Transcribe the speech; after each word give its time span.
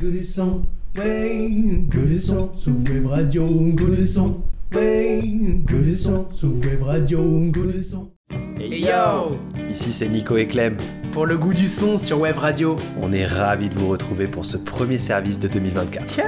Du 0.00 0.24
son, 0.24 0.62
ouais, 0.96 1.48
que 1.90 1.98
du 1.98 2.18
son 2.18 2.50
sous 2.54 2.72
web 2.72 3.06
radio, 3.06 3.46
que 3.76 3.94
du 3.94 4.04
son, 4.04 4.42
ouais, 4.74 5.20
que 5.68 5.76
du 5.76 5.94
son 5.94 6.26
sous 6.32 6.54
web 6.64 6.82
radio, 6.82 7.20
que 7.52 7.72
du 7.72 7.80
son. 7.80 8.10
Hey 8.58 8.82
yo 8.82 9.38
Ici 9.70 9.92
c'est 9.92 10.08
Nico 10.08 10.36
et 10.36 10.46
Clem. 10.48 10.76
Pour 11.12 11.26
le 11.26 11.38
goût 11.38 11.54
du 11.54 11.68
son 11.68 11.98
sur 11.98 12.20
Web 12.20 12.38
Radio. 12.38 12.76
On 13.00 13.12
est 13.12 13.26
ravis 13.26 13.68
de 13.68 13.74
vous 13.74 13.88
retrouver 13.88 14.26
pour 14.26 14.44
ce 14.44 14.56
premier 14.56 14.98
service 14.98 15.38
de 15.38 15.46
2024. 15.46 16.20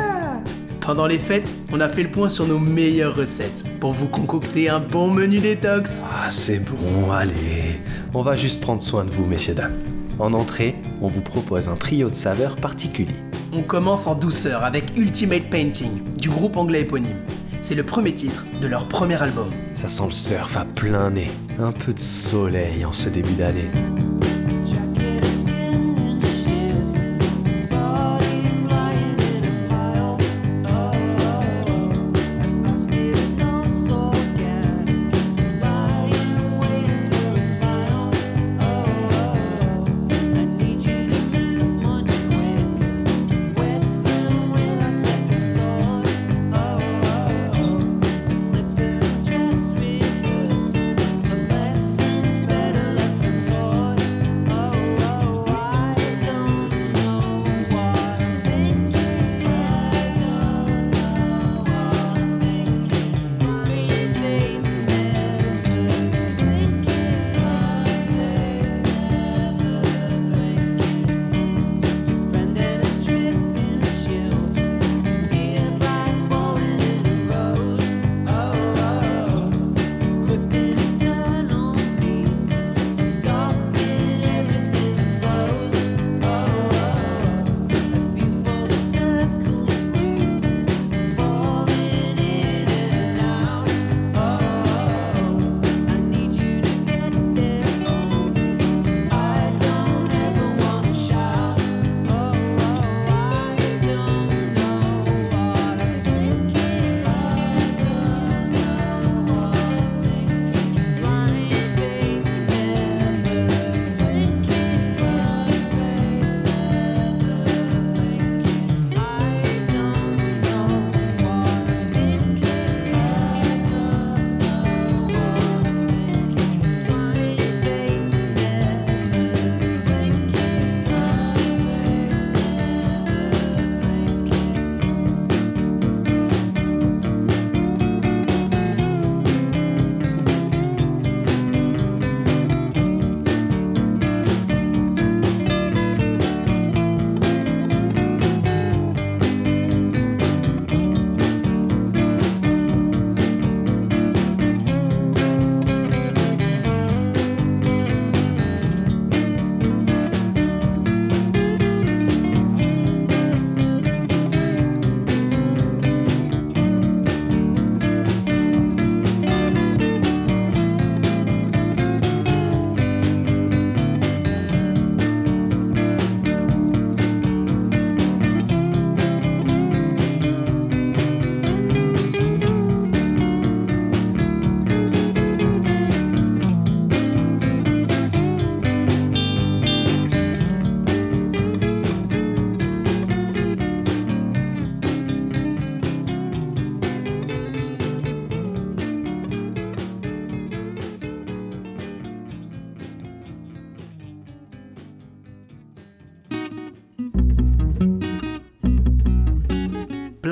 Pendant 0.81 1.07
les 1.07 1.19
fêtes, 1.19 1.57
on 1.73 1.81
a 1.81 1.89
fait 1.89 2.03
le 2.03 2.11
point 2.11 2.29
sur 2.29 2.47
nos 2.47 2.59
meilleures 2.59 3.17
recettes 3.17 3.65
pour 3.81 3.93
vous 3.93 4.09
concocter 4.09 4.69
un 4.69 4.81
bon 4.81 5.11
menu 5.11 5.39
détox. 5.39 6.05
Ah 6.13 6.31
c'est 6.31 6.59
bon, 6.61 7.11
allez. 7.11 7.81
On 8.13 8.23
va 8.23 8.37
juste 8.37 8.61
prendre 8.61 8.83
soin 8.83 9.05
de 9.05 9.11
vous, 9.11 9.25
messieurs 9.25 9.55
dames. 9.55 9.79
En 10.19 10.33
entrée, 10.33 10.77
on 11.01 11.09
vous 11.09 11.23
propose 11.23 11.69
un 11.69 11.77
trio 11.77 12.09
de 12.11 12.15
saveurs 12.15 12.57
particuliers. 12.57 13.15
On 13.57 13.63
commence 13.63 14.09
en 14.09 14.17
douceur 14.17 14.65
avec 14.65 14.97
Ultimate 14.97 15.49
Painting 15.49 16.03
du 16.17 16.29
groupe 16.29 16.57
anglais 16.57 16.81
éponyme. 16.81 17.21
C'est 17.61 17.77
le 17.77 17.85
premier 17.85 18.13
titre 18.13 18.45
de 18.61 18.67
leur 18.67 18.89
premier 18.89 19.23
album. 19.23 19.53
Ça 19.75 19.87
sent 19.87 20.07
le 20.07 20.11
surf 20.11 20.57
à 20.57 20.65
plein 20.65 21.11
nez. 21.11 21.31
Un 21.61 21.71
peu 21.71 21.93
de 21.93 22.01
soleil 22.01 22.85
en 22.85 22.91
ce 22.91 23.09
début 23.09 23.35
d'année. 23.35 23.71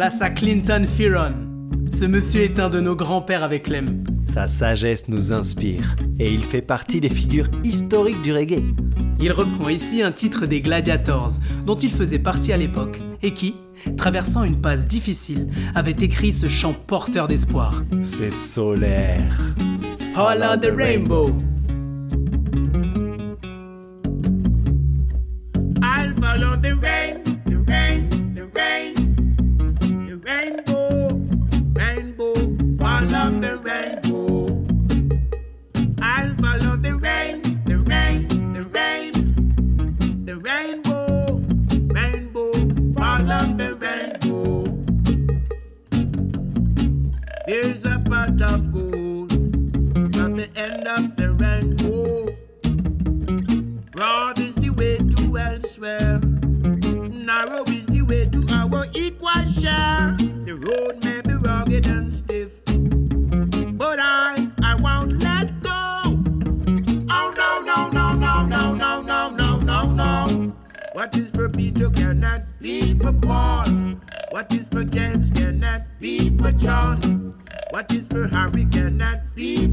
Place 0.02 0.20
à 0.20 0.30
Clinton 0.30 0.84
Fearon. 0.84 1.32
Ce 1.92 2.04
monsieur 2.04 2.40
est 2.42 2.58
un 2.58 2.68
de 2.68 2.80
nos 2.80 2.96
grands-pères 2.96 3.44
avec 3.44 3.66
Clem. 3.66 4.02
Sa 4.26 4.46
sagesse 4.46 5.06
nous 5.06 5.32
inspire 5.32 5.94
et 6.18 6.28
il 6.28 6.42
fait 6.42 6.60
partie 6.60 7.00
des 7.00 7.08
figures 7.08 7.48
historiques 7.62 8.20
du 8.20 8.32
reggae. 8.32 8.64
Il 9.20 9.30
reprend 9.30 9.68
ici 9.68 10.02
un 10.02 10.10
titre 10.10 10.46
des 10.46 10.60
Gladiators, 10.60 11.34
dont 11.64 11.76
il 11.76 11.92
faisait 11.92 12.18
partie 12.18 12.52
à 12.52 12.56
l'époque, 12.56 13.00
et 13.22 13.32
qui, 13.32 13.54
traversant 13.96 14.42
une 14.42 14.60
passe 14.60 14.88
difficile, 14.88 15.46
avait 15.76 15.92
écrit 15.92 16.32
ce 16.32 16.48
chant 16.48 16.74
porteur 16.74 17.28
d'espoir. 17.28 17.84
C'est 18.02 18.32
solaire. 18.32 19.54
Follow 20.16 20.56
the 20.60 20.76
rainbow. 20.76 21.30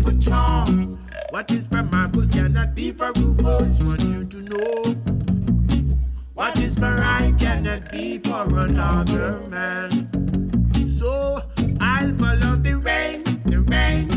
For 0.02 0.14
Charles. 0.20 0.98
What 1.30 1.52
is 1.52 1.68
for 1.68 1.84
Marcus 1.84 2.30
cannot 2.32 2.76
be 2.76 2.92
for 2.92 3.12
Rufus. 3.14 3.82
Want 3.84 4.04
you 4.04 4.26
to 4.26 4.42
know. 4.42 4.84
What 6.34 6.60
is 6.60 6.76
for 6.76 6.86
I 6.86 7.34
cannot 7.38 7.92
be 7.92 8.18
for 8.20 8.44
another 8.60 9.40
man. 9.48 10.10
So 10.86 11.42
I'll 11.80 12.14
follow 12.18 12.56
the 12.56 12.82
rain, 12.84 13.24
the 13.46 13.62
rain, 13.62 14.09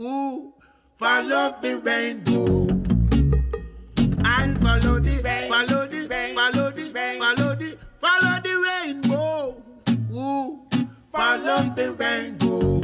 Ooh, 0.00 0.54
follow 0.96 1.54
the 1.60 1.76
rainbow. 1.78 2.66
I'll 4.24 4.54
follow 4.56 4.98
the, 4.98 5.20
rain, 5.22 5.50
follow 5.50 5.86
the, 5.86 6.06
rain, 6.08 6.34
follow 6.34 6.70
the, 6.70 6.90
rain, 6.90 7.20
follow 7.20 7.54
the, 7.54 7.76
follow 8.00 8.40
the 8.40 8.54
rainbow. 8.66 9.62
Ooh, 10.14 10.66
follow 11.12 11.74
the 11.76 11.92
rainbow. 11.92 12.80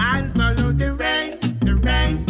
I'll 0.00 0.28
follow 0.30 0.72
the 0.72 0.92
rain, 0.94 1.38
the 1.60 1.76
rain. 1.76 2.23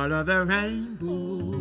Follow 0.00 0.22
the 0.22 0.46
rainbow. 0.46 1.56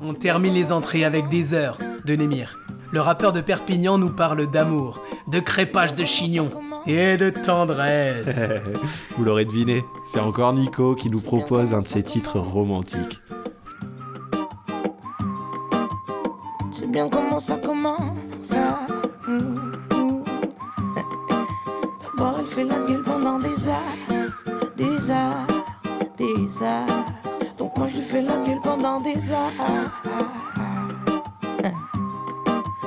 On 0.00 0.14
termine 0.14 0.54
les 0.54 0.70
entrées 0.70 1.04
avec 1.04 1.28
des 1.28 1.54
heures 1.54 1.78
de 2.04 2.14
Némir. 2.14 2.60
Le 2.92 3.00
rappeur 3.00 3.32
de 3.32 3.40
Perpignan 3.40 3.98
nous 3.98 4.10
parle 4.10 4.48
d'amour, 4.48 5.02
de 5.26 5.40
crépage 5.40 5.96
de 5.96 6.04
chignon 6.04 6.50
et 6.86 7.16
de 7.16 7.30
tendresse. 7.30 8.52
Vous 9.18 9.24
l'aurez 9.24 9.44
deviné, 9.44 9.84
c'est 10.04 10.20
encore 10.20 10.52
Nico 10.52 10.94
qui 10.94 11.10
nous 11.10 11.20
propose 11.20 11.74
un 11.74 11.80
de 11.80 11.88
ses 11.88 12.04
titres 12.04 12.38
romantiques. 12.38 13.20
C'est 16.70 16.88
bien 16.88 17.08
comment 17.08 17.40
ça 17.40 17.56
commence. 17.56 18.16
ça. 18.40 18.86
Elle 22.18 22.46
fait 22.46 22.64
la 22.64 22.78
gueule 22.78 23.02
pendant 23.02 23.38
des 23.38 23.68
heures, 23.68 24.24
des 24.76 25.10
heures, 25.10 25.46
des 26.16 26.62
heures. 26.62 27.04
Donc, 27.58 27.76
moi, 27.76 27.86
je 27.88 27.96
lui 27.96 28.02
fais 28.02 28.22
la 28.22 28.36
gueule 28.38 28.60
pendant 28.62 29.00
des 29.00 29.30
heures. 29.30 29.52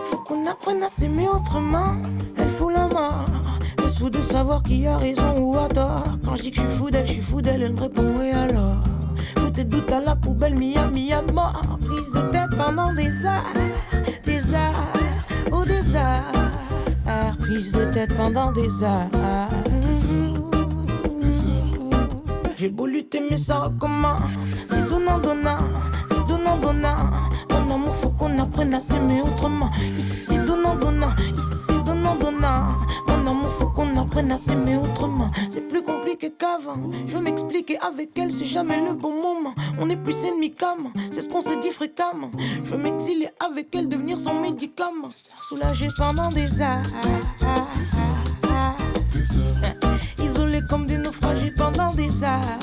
Faut 0.05 0.17
qu'on 0.19 0.45
apprenne 0.47 0.81
à 0.83 0.89
s'aimer 0.89 1.27
autrement. 1.27 1.95
Elle 2.37 2.49
fout 2.49 2.73
la 2.73 2.87
mort. 2.87 3.25
Se 3.87 3.99
fout 3.99 4.13
de 4.13 4.21
savoir 4.21 4.63
qui 4.63 4.87
a 4.87 4.97
raison 4.97 5.39
ou 5.39 5.57
a 5.57 5.67
tort. 5.67 6.03
Quand 6.25 6.35
je 6.35 6.43
dis 6.43 6.51
que 6.51 6.57
je 6.57 6.67
suis 6.67 6.77
fou 6.77 6.89
d'elle, 6.89 7.07
je 7.07 7.13
suis 7.13 7.21
fou 7.21 7.41
d'elle. 7.41 7.61
Elle 7.61 7.73
me 7.73 7.81
répond, 7.81 8.15
oui 8.17 8.31
alors? 8.31 8.83
Faut 9.37 9.49
tes 9.49 9.63
doutes 9.63 9.91
à 9.91 9.99
la 9.99 10.15
poubelle, 10.15 10.55
Miami 10.55 11.13
à 11.13 11.21
mort. 11.33 11.61
Prise 11.85 12.11
de 12.13 12.21
tête 12.31 12.55
pendant 12.57 12.93
des 12.93 13.25
heures, 13.25 13.53
des 14.25 14.53
heures, 14.53 14.91
ou 15.51 15.65
des 15.65 15.95
heures. 15.95 16.48
Prise 17.39 17.71
de 17.71 17.85
tête 17.85 18.15
pendant 18.15 18.51
des 18.51 18.83
heures. 18.83 19.09
J'ai 22.57 22.69
beau 22.69 22.85
lutter, 22.85 23.21
mais 23.29 23.37
ça 23.37 23.59
recommence. 23.59 24.21
C'est 24.69 24.85
donnant, 24.87 25.17
donnant, 25.19 25.59
c'est 26.09 26.27
donnant, 26.27 26.57
donnant. 26.57 27.09
Mon 27.51 27.75
amour, 27.75 27.95
faut 27.95 28.09
qu'on 28.09 28.37
apprenne 28.37 28.73
à 28.73 28.79
s'aimer 28.79 29.21
autrement. 29.21 29.69
Ici, 29.97 30.25
c'est 30.27 30.45
donnant, 30.45 30.75
donnant, 30.75 31.13
ici, 31.17 31.57
c'est 31.67 31.83
donnant, 31.83 32.15
donnant. 32.15 32.75
Apprenne 34.09 34.31
à 34.31 34.37
s'aimer 34.37 34.75
autrement. 34.75 35.29
C'est 35.51 35.67
plus 35.67 35.83
compliqué 35.83 36.31
qu'avant. 36.31 36.77
Je 37.05 37.13
veux 37.13 37.21
m'expliquer 37.21 37.77
avec 37.79 38.17
elle, 38.17 38.31
c'est 38.31 38.45
jamais 38.45 38.83
le 38.83 38.93
bon 38.93 39.13
moment. 39.21 39.53
On 39.79 39.87
est 39.87 39.95
plus 39.95 40.15
ennemis 40.25 40.49
qu'âme, 40.49 40.91
c'est 41.11 41.21
ce 41.21 41.29
qu'on 41.29 41.41
se 41.41 41.59
dit 41.61 41.69
fréquemment. 41.69 42.31
Je 42.63 42.71
veux 42.71 42.81
m'exiler 42.81 43.29
avec 43.39 43.75
elle, 43.75 43.87
devenir 43.87 44.19
son 44.19 44.33
médicament. 44.41 45.09
Soulager 45.47 45.89
pendant 45.95 46.31
des 46.31 46.59
heures. 46.59 46.81
Isolés 50.17 50.61
comme 50.67 50.87
des 50.87 50.97
naufragés 50.97 51.51
pendant 51.51 51.93
des 51.93 52.23
heures. 52.23 52.59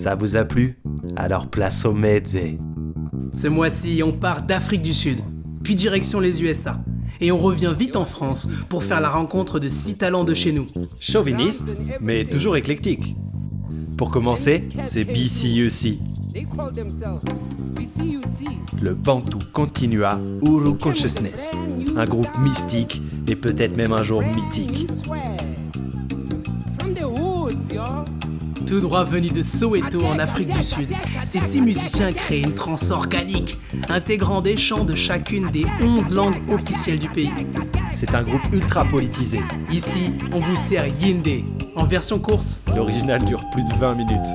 Ça 0.00 0.14
vous 0.14 0.34
a 0.34 0.46
plu? 0.46 0.78
Alors 1.14 1.48
place 1.48 1.84
au 1.84 1.92
mezze. 1.92 2.38
Ce 3.34 3.48
mois-ci, 3.48 4.00
on 4.02 4.12
part 4.12 4.40
d'Afrique 4.40 4.80
du 4.80 4.94
Sud, 4.94 5.18
puis 5.62 5.74
direction 5.74 6.20
les 6.20 6.42
USA. 6.42 6.78
Et 7.20 7.30
on 7.30 7.38
revient 7.38 7.74
vite 7.78 7.96
en 7.96 8.06
France 8.06 8.48
pour 8.70 8.82
faire 8.82 9.02
la 9.02 9.10
rencontre 9.10 9.58
de 9.58 9.68
six 9.68 9.98
talents 9.98 10.24
de 10.24 10.32
chez 10.32 10.52
nous. 10.52 10.66
Chauviniste, 11.00 11.78
mais 12.00 12.24
toujours 12.24 12.56
éclectique. 12.56 13.14
Pour 13.98 14.10
commencer, 14.10 14.66
c'est 14.86 15.04
BCUC. 15.04 15.98
le 18.80 18.94
Bantu 18.94 19.36
Continua 19.52 20.18
Uru 20.40 20.78
Consciousness, 20.78 21.52
un 21.94 22.06
groupe 22.06 22.38
mystique 22.42 23.02
et 23.28 23.36
peut-être 23.36 23.76
même 23.76 23.92
un 23.92 24.02
jour 24.02 24.22
mythique. 24.22 24.88
Tout 28.70 28.78
droit 28.78 29.02
venu 29.02 29.26
de 29.26 29.42
Soweto 29.42 29.98
en 30.06 30.20
Afrique 30.20 30.56
du 30.56 30.62
Sud, 30.62 30.90
ces 31.26 31.40
six 31.40 31.60
musiciens 31.60 32.12
créent 32.12 32.38
une 32.38 32.54
trance 32.54 32.92
organique, 32.92 33.56
intégrant 33.88 34.40
des 34.40 34.56
chants 34.56 34.84
de 34.84 34.94
chacune 34.94 35.50
des 35.50 35.64
11 35.82 36.14
langues 36.14 36.40
officielles 36.48 37.00
du 37.00 37.08
pays. 37.08 37.32
C'est 37.96 38.14
un 38.14 38.22
groupe 38.22 38.46
ultra 38.52 38.84
politisé. 38.84 39.40
Ici, 39.72 40.12
on 40.32 40.38
vous 40.38 40.54
sert 40.54 40.86
Yinde, 41.02 41.42
en 41.74 41.84
version 41.84 42.20
courte. 42.20 42.60
L'original 42.76 43.24
dure 43.24 43.42
plus 43.50 43.64
de 43.64 43.74
20 43.74 43.94
minutes. 43.96 44.28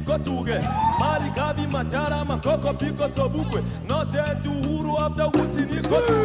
gotuge. 0.00 0.60
Mari 1.00 1.30
kavi 1.30 1.66
matara 1.72 2.24
makoko 2.24 2.74
piko 2.74 3.08
sobukwe. 3.08 3.62
Notetu 3.88 4.50
huru 4.68 4.96
after 4.98 5.26
wuti 5.26 5.62
ni 5.64 5.80
gotuge 5.88 6.19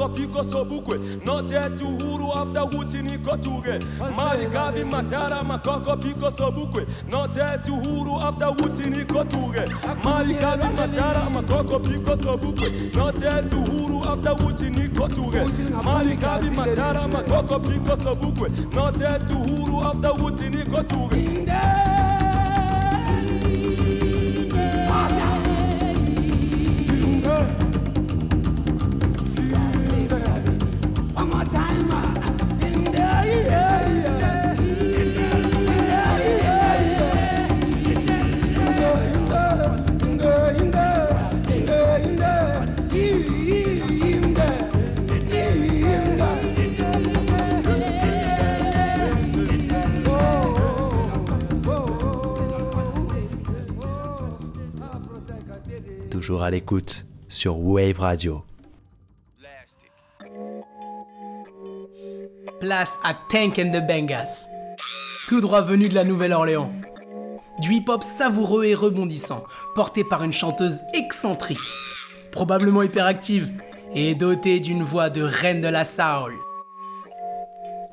makoko 0.00 0.08
piko 0.08 0.42
sobukwe. 0.42 0.98
Note 1.24 1.60
tuhuru 1.78 2.32
after 2.32 2.62
wuti 2.62 3.02
niko 3.02 3.36
tuge. 3.36 3.78
Malikavi 4.16 4.84
matara 4.84 5.42
makoko 5.44 5.96
piko 5.96 6.30
sobukwe. 6.30 6.86
Note 7.10 7.40
tuhuru 7.64 8.16
after 8.20 8.48
wuti 8.48 8.90
niko 8.90 9.24
tuge. 9.24 9.64
Malikavi 10.04 10.64
matara 10.76 11.30
makoko 11.30 11.78
piko 11.80 12.16
sobukwe. 12.16 12.70
Note 12.94 13.48
tuhuru 13.50 14.02
after 14.04 14.34
wuti 14.44 14.70
niko 14.70 15.08
tuge. 15.08 15.44
Malikavi 15.84 16.50
matara 16.50 17.08
makoko 17.08 17.60
piko 17.60 17.96
sobukwe. 17.96 18.50
Note 18.74 19.18
tuhuru 19.26 19.80
after 19.84 20.12
wuti 20.22 20.48
niko 20.48 20.82
tuge 20.82 21.46
à 56.38 56.50
l'écoute 56.50 57.04
sur 57.28 57.58
Wave 57.58 57.98
Radio. 57.98 58.44
Place 62.60 62.98
à 63.02 63.14
Tank 63.28 63.58
and 63.58 63.72
the 63.72 63.86
Bangas. 63.86 64.46
Tout 65.26 65.40
droit 65.40 65.62
venu 65.62 65.88
de 65.88 65.94
la 65.94 66.04
Nouvelle-Orléans. 66.04 66.72
Du 67.60 67.74
hip-hop 67.74 68.02
savoureux 68.02 68.64
et 68.64 68.74
rebondissant, 68.74 69.44
porté 69.74 70.04
par 70.04 70.22
une 70.22 70.32
chanteuse 70.32 70.80
excentrique, 70.94 71.58
probablement 72.30 72.82
hyperactive, 72.82 73.50
et 73.94 74.14
dotée 74.14 74.60
d'une 74.60 74.82
voix 74.82 75.10
de 75.10 75.22
reine 75.22 75.60
de 75.60 75.68
la 75.68 75.84
Saoul. 75.84 76.34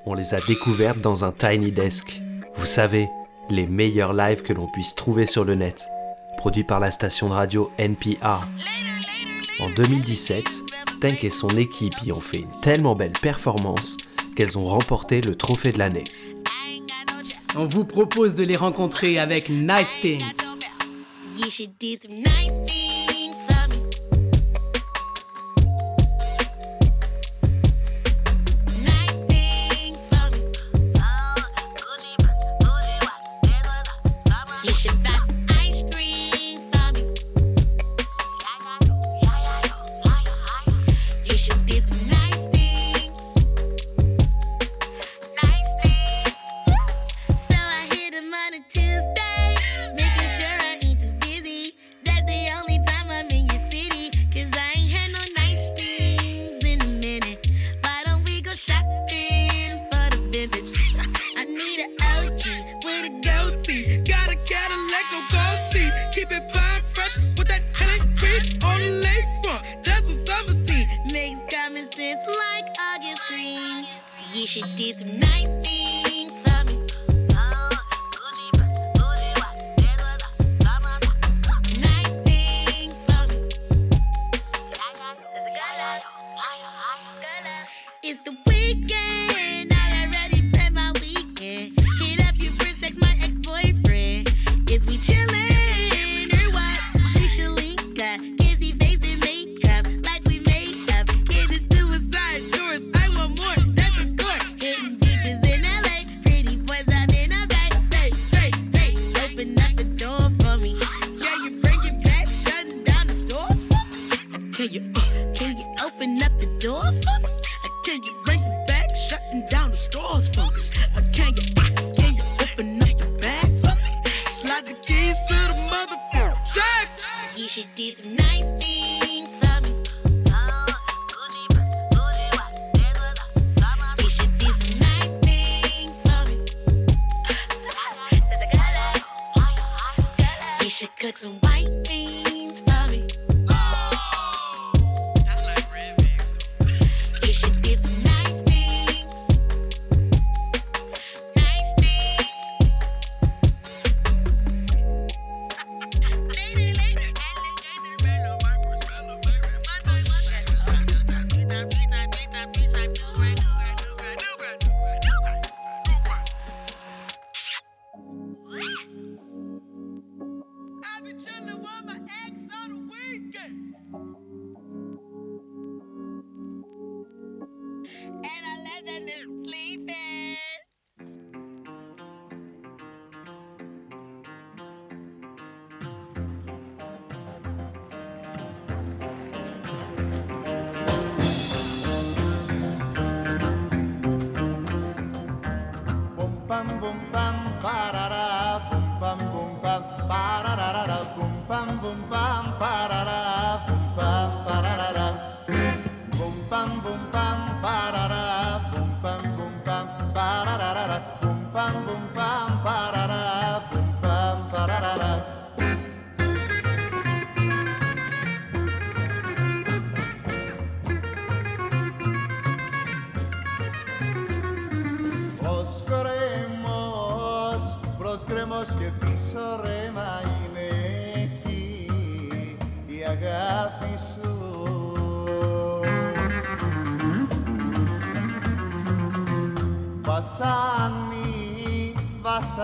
On 0.05 0.13
les 0.13 0.35
a 0.35 0.39
découvertes 0.41 1.01
dans 1.01 1.25
un 1.25 1.31
tiny 1.31 1.71
desk. 1.71 2.21
Vous 2.55 2.65
savez, 2.67 3.07
les 3.49 3.65
meilleurs 3.65 4.13
lives 4.13 4.43
que 4.43 4.53
l'on 4.53 4.67
puisse 4.67 4.95
trouver 4.95 5.25
sur 5.25 5.43
le 5.43 5.55
net 5.55 5.89
produit 6.37 6.63
par 6.63 6.79
la 6.79 6.91
station 6.91 7.27
de 7.27 7.33
radio 7.33 7.69
NPR. 7.77 8.47
En 9.59 9.69
2017, 9.75 10.45
Tank 11.01 11.23
et 11.23 11.29
son 11.29 11.49
équipe 11.49 11.95
y 12.05 12.11
ont 12.11 12.21
fait 12.21 12.39
une 12.39 12.59
tellement 12.61 12.93
belle 12.93 13.11
performance 13.11 13.97
qu'elles 14.35 14.57
ont 14.57 14.65
remporté 14.65 15.19
le 15.19 15.35
trophée 15.35 15.71
de 15.71 15.79
l'année. 15.79 16.05
On 17.55 17.65
vous 17.65 17.83
propose 17.83 18.35
de 18.35 18.43
les 18.43 18.55
rencontrer 18.55 19.19
avec 19.19 19.49
Nice 19.49 19.95
Things. 20.01 20.23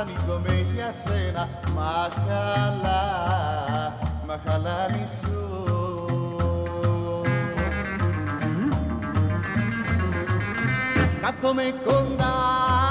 εμφανίζομαι 0.03 0.65
για 0.73 0.91
σένα 0.93 1.49
Μα 1.75 2.07
καλά, 2.27 3.03
μα 4.27 4.37
Κάθομαι 11.21 11.63
κοντά 11.85 12.35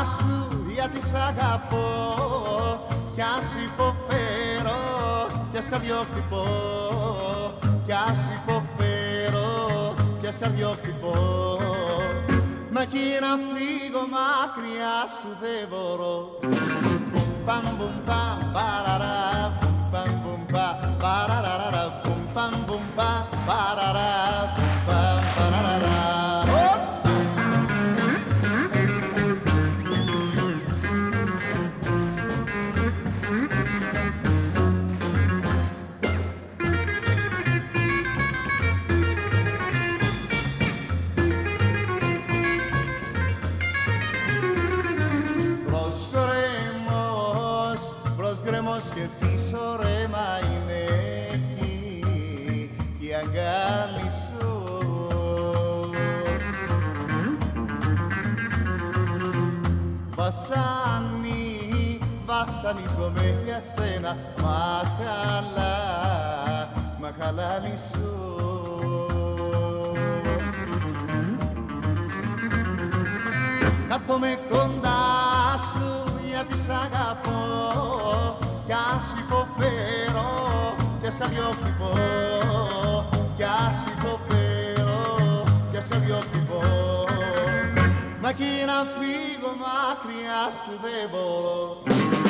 σου 0.04 0.64
γιατί 0.74 1.02
σ' 1.02 1.14
αγαπώ. 1.14 1.88
Κι 3.14 3.20
ας 3.20 3.54
υποφέρω 3.64 4.80
κι 5.50 5.58
ας 5.58 5.68
καρδιόχτυπω 5.68 6.44
κι 7.86 7.92
ας 7.92 8.28
υποφέρω 8.36 9.94
κι 10.20 10.26
ας 10.26 10.38
καρδιόχτυπω 10.38 11.12
Μα 12.74 12.80
να 12.80 13.36
φύγω 13.36 14.02
μακριά 14.10 14.96
σου 15.20 15.28
δεν 15.40 15.68
μπορώ. 15.70 16.38
pam 17.46 17.64
bum 17.78 17.94
pam 18.06 18.38
barara 18.54 19.50
bum 19.60 19.74
pam 19.92 20.10
bum 20.22 20.40
ba 20.52 20.66
barara 21.02 21.84
bum 22.04 22.20
pam 22.34 22.52
bum 22.66 22.84
ba 22.96 23.10
barara 23.46 24.10
bum 24.54 24.74
pam 24.86 25.31
προσγκρέμος 48.82 48.90
και 48.94 49.08
πίσω 49.20 49.76
ρε 49.80 50.08
μαϊνέχει 50.08 51.70
η 52.98 53.14
αγκάλι 53.14 54.10
σου. 54.10 54.50
Βασάνι, 60.14 61.98
βασανίζομαι 62.26 63.34
για 63.44 63.60
σένα, 63.60 64.16
μα 64.42 64.82
καλά, 64.98 65.78
μα 67.00 67.10
χαλάλι 67.18 67.74
σου. 67.92 68.10
Κάθομαι 73.88 74.38
κοντά 74.50 75.58
σου 75.58 76.02
γιατί 76.28 76.58
σ' 76.58 76.68
αγαπώ 76.68 78.51
Κι 78.72 78.78
ας 78.96 79.14
υποφέρω 79.18 80.30
και 81.02 81.10
σκαδιόχτυπω 81.10 81.92
Κι 83.36 83.42
ας 83.42 83.84
υποφέρω 83.92 85.42
και 85.72 85.80
σκαδιόχτυπω 85.80 86.60
Μα 88.20 88.32
κι 88.32 88.52
να 88.66 88.78
φύγω 88.94 89.52
μακριά 89.62 90.42
σου 90.62 90.72
δεν 90.82 91.08
μπορώ 91.10 92.21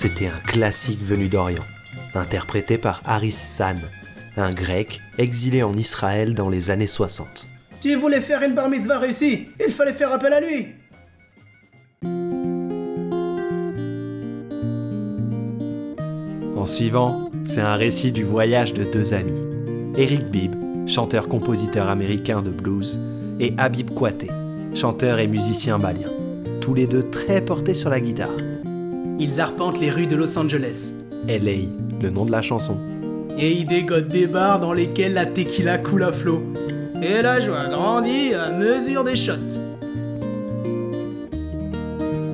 c'était 0.00 0.28
un 0.28 0.46
classique 0.46 1.02
venu 1.02 1.26
d'Orient, 1.26 1.64
interprété 2.14 2.78
par 2.78 3.02
Haris 3.04 3.32
San, 3.32 3.76
un 4.36 4.52
grec 4.52 5.00
exilé 5.18 5.64
en 5.64 5.72
Israël 5.72 6.34
dans 6.34 6.48
les 6.48 6.70
années 6.70 6.86
60. 6.86 7.48
Tu 7.80 7.96
voulais 7.96 8.20
faire 8.20 8.40
une 8.44 8.54
bar 8.54 8.68
mitzvah 8.68 9.00
réussie, 9.00 9.48
il 9.58 9.72
fallait 9.72 9.92
faire 9.92 10.12
appel 10.12 10.32
à 10.32 10.40
lui. 10.40 10.68
En 16.56 16.64
suivant, 16.64 17.32
c'est 17.42 17.60
un 17.60 17.74
récit 17.74 18.12
du 18.12 18.22
voyage 18.22 18.74
de 18.74 18.84
deux 18.84 19.14
amis, 19.14 19.42
Eric 19.96 20.26
Bibb, 20.26 20.54
chanteur-compositeur 20.86 21.88
américain 21.88 22.40
de 22.40 22.50
blues, 22.50 23.00
et 23.40 23.52
Habib 23.58 23.90
Kouaté, 23.90 24.28
chanteur 24.74 25.18
et 25.18 25.26
musicien 25.26 25.76
malien, 25.76 26.12
tous 26.60 26.74
les 26.74 26.86
deux 26.86 27.10
très 27.10 27.40
portés 27.44 27.74
sur 27.74 27.90
la 27.90 28.00
guitare. 28.00 28.36
Ils 29.20 29.40
arpentent 29.40 29.80
les 29.80 29.90
rues 29.90 30.06
de 30.06 30.16
Los 30.16 30.38
Angeles 30.38 30.94
LA, 31.26 31.68
le 32.00 32.10
nom 32.10 32.24
de 32.24 32.30
la 32.30 32.42
chanson. 32.42 32.76
et 33.38 33.52
ils 33.52 33.66
dégotent 33.66 34.08
des 34.08 34.26
bars 34.26 34.58
dans 34.58 34.72
lesquels 34.72 35.14
la 35.14 35.24
tequila 35.24 35.78
coule 35.78 36.02
à 36.02 36.12
flot. 36.12 36.42
Et 37.00 37.22
la 37.22 37.40
joie 37.40 37.66
grandit 37.70 38.34
à 38.34 38.50
mesure 38.50 39.04
des 39.04 39.14
shots. 39.14 39.58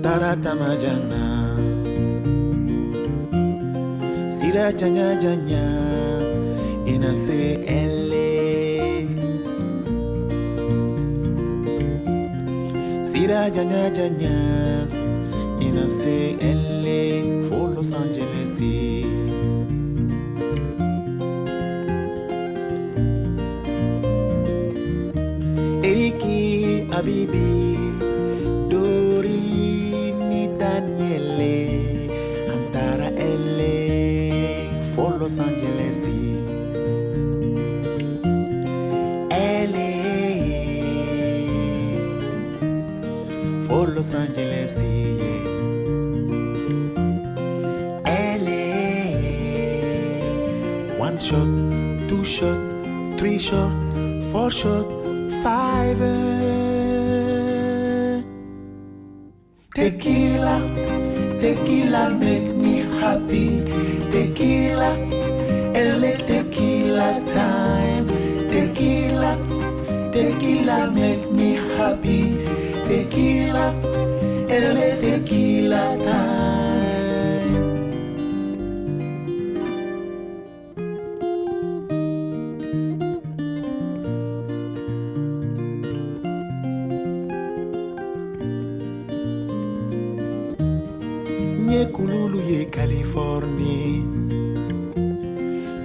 Taratamajana 0.02 1.56
Sira 4.30 4.72
janya 4.76 5.20
janya 5.20 5.66
Inase 6.86 7.60
ele 7.66 9.08
Sira 13.10 13.50
janya 13.50 13.90
janya 13.94 14.36
Inase 15.60 16.36
ele 16.40 16.64
For 16.64 16.73
Los 17.84 17.92
Angeles. 17.92 18.50
Eriki 25.82 26.88
Abibi 26.90 27.76
Dorini 28.70 30.48
Daniele 30.58 32.08
Antara 32.54 33.10
LA 33.10 33.74
For 34.94 35.18
Los 35.18 35.38
Angeles. 35.38 35.98
LA 39.30 39.90
For 43.66 43.88
Los 43.88 44.14
Angeles 44.14 44.74
LA 44.78 45.83
shot, 51.24 51.48
two 52.08 52.22
shot, 52.22 52.60
three 53.18 53.38
shot, 53.38 53.72
four 54.30 54.50
shot, 54.50 54.86
five. 55.42 55.98
Tequila, 59.74 60.56
tequila 61.40 62.10
me 62.10 62.43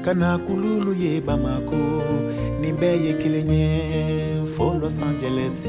kana 0.09 0.37
kululu 0.37 0.93
ye 1.03 1.21
bamako 1.21 1.81
nin 2.61 2.75
bɛɛ 2.79 2.95
ye 3.05 3.13
kelen 3.21 3.51
ye 3.61 3.69
fo 4.53 4.65
los 4.81 4.97
angeles 5.07 5.59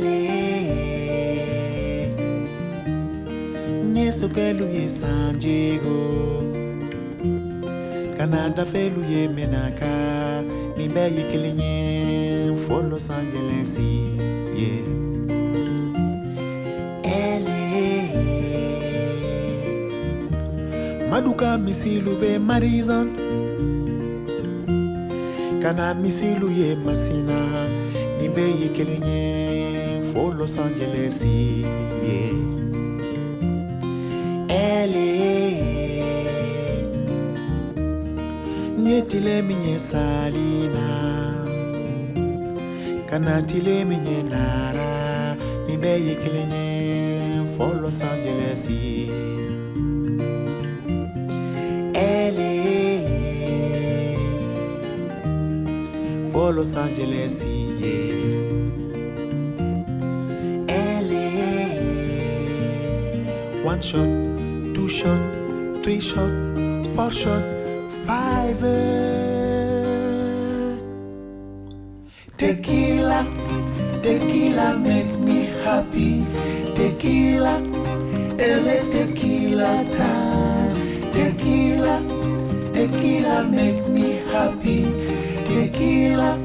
LA. 0.00 0.16
nye 3.92 4.06
sokɛlu 4.18 4.66
ye 4.76 4.84
san 4.98 5.38
diego 5.42 5.98
kana 8.16 8.40
dafɛlu 8.56 9.00
ye 9.12 9.22
menaka 9.36 9.94
nin 10.76 10.90
bɛɛ 10.94 11.08
ye 11.16 11.22
kelen 11.30 11.58
ye 11.64 11.74
fo 12.64 12.82
los 12.90 13.08
angeles 13.08 13.78
yeah. 14.60 15.05
Maduka 21.26 21.58
misilu 21.58 22.14
be 22.20 22.38
marizon 22.38 23.08
kana 25.60 25.94
misilu 25.94 26.48
ye 26.50 26.76
masina 26.76 27.68
ni 28.20 28.28
be 28.28 28.42
ye 28.60 28.68
kelen 28.68 29.02
ye 29.02 30.12
fo 30.12 30.32
los 30.38 30.56
angeles 30.56 31.20
ye. 31.24 32.30
LA 34.48 35.08
nye 38.78 39.02
tile 39.02 39.42
min 39.42 39.62
ye 39.68 39.78
salina. 39.78 40.86
Kana 43.10 43.42
tile 43.42 43.84
min 43.84 44.06
ye 44.06 44.22
nara 44.22 45.36
ni 45.66 45.76
be 45.76 45.92
ye 46.06 46.14
kelen 46.14 46.52
ye 46.52 47.56
for 47.56 47.74
Los 47.74 48.00
Angeles. 48.00 48.68
LA 48.68 49.25
Los 56.36 56.76
Angeles. 56.76 57.42
LA 60.68 61.24
one 63.64 63.80
shot, 63.80 64.04
two 64.74 64.86
shot, 64.86 65.18
three 65.82 65.98
shot, 65.98 66.30
four 66.94 67.10
shot, 67.10 67.42
five. 68.06 68.60
Tequila, 72.36 73.26
tequila 74.02 74.76
make 74.76 75.18
me 75.18 75.46
happy. 75.64 76.24
Tequila, 76.76 77.56
ele 78.38 78.78
tequila 78.92 79.84
time. 79.96 80.76
Tequila, 81.12 81.96
tequila 82.72 83.42
make 83.44 83.88
me 83.88 84.20
happy. 84.30 84.85
Tequila, 85.76 86.35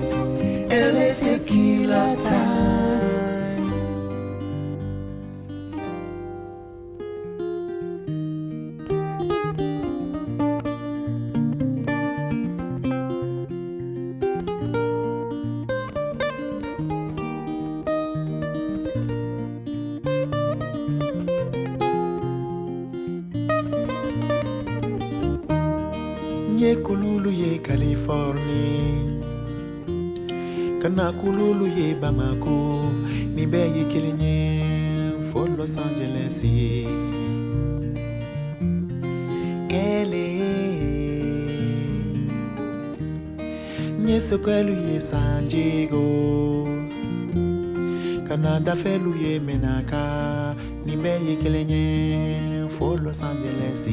Canada 48.72 48.84
felu 48.84 49.14
ye 49.22 49.40
Menaka 49.40 50.56
Nimbe 50.86 51.10
ye 51.26 51.36
kilinye 51.36 52.70
For 52.78 52.98
Los 52.98 53.22
Angeles 53.22 53.86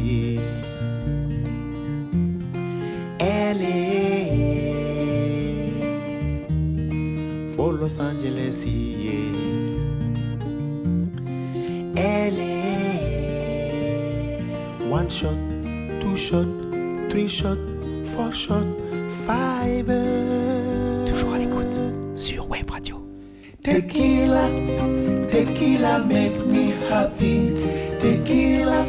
LA 3.21 3.75
for 7.57 7.73
Los 7.73 7.99
Angeles. 7.99 8.65
LA 11.97 12.59
one 14.89 15.09
shot, 15.09 15.35
two 16.01 16.17
shot, 16.17 16.47
three 17.11 17.27
shot, 17.27 17.59
four 18.05 18.33
shot, 18.33 18.67
five. 19.27 20.28
Tequila 25.79 26.05
make 26.09 26.45
me 26.47 26.71
happy. 26.91 27.55
Tequila, 28.01 28.85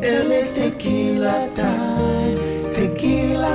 LA 0.00 0.40
tequila 0.54 1.50
time. 1.54 2.38
Tequila, 2.72 3.52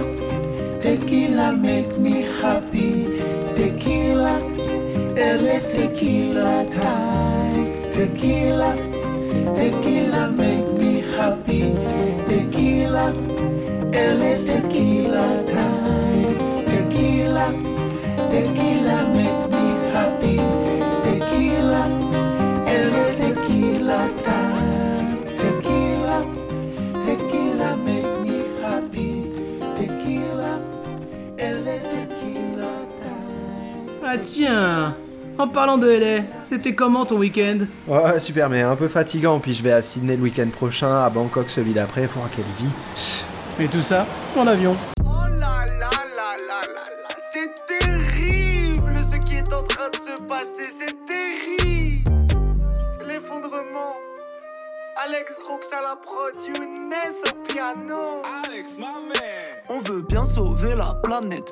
tequila 0.80 1.58
make 1.58 1.97
me 1.97 2.21
happy. 2.21 3.06
Tequila, 3.58 4.38
LA 5.17 5.60
tequila 5.74 6.69
time. 6.69 7.65
Tequila, 7.93 8.76
tiens 34.22 34.96
En 35.38 35.48
parlant 35.48 35.78
de 35.78 35.88
LA, 35.88 36.24
c'était 36.44 36.76
comment 36.76 37.06
ton 37.06 37.18
week-end? 37.18 37.60
Ouais, 37.88 38.20
super, 38.20 38.50
mais 38.50 38.62
un 38.62 38.76
peu 38.76 38.88
fatigant. 38.88 39.40
Puis 39.40 39.54
je 39.54 39.64
vais 39.64 39.72
à 39.72 39.82
Sydney 39.82 40.16
le 40.16 40.24
week-end 40.24 40.50
prochain, 40.50 41.04
à 41.04 41.10
Bangkok 41.10 41.50
celui 41.50 41.74
d'après. 41.74 42.08
Faudra 42.08 42.30
quelle 42.36 42.46
vie. 42.60 42.72
Et 43.60 43.68
tout 43.68 43.82
ça 43.82 44.06
en 44.38 44.48
avion. 44.48 44.76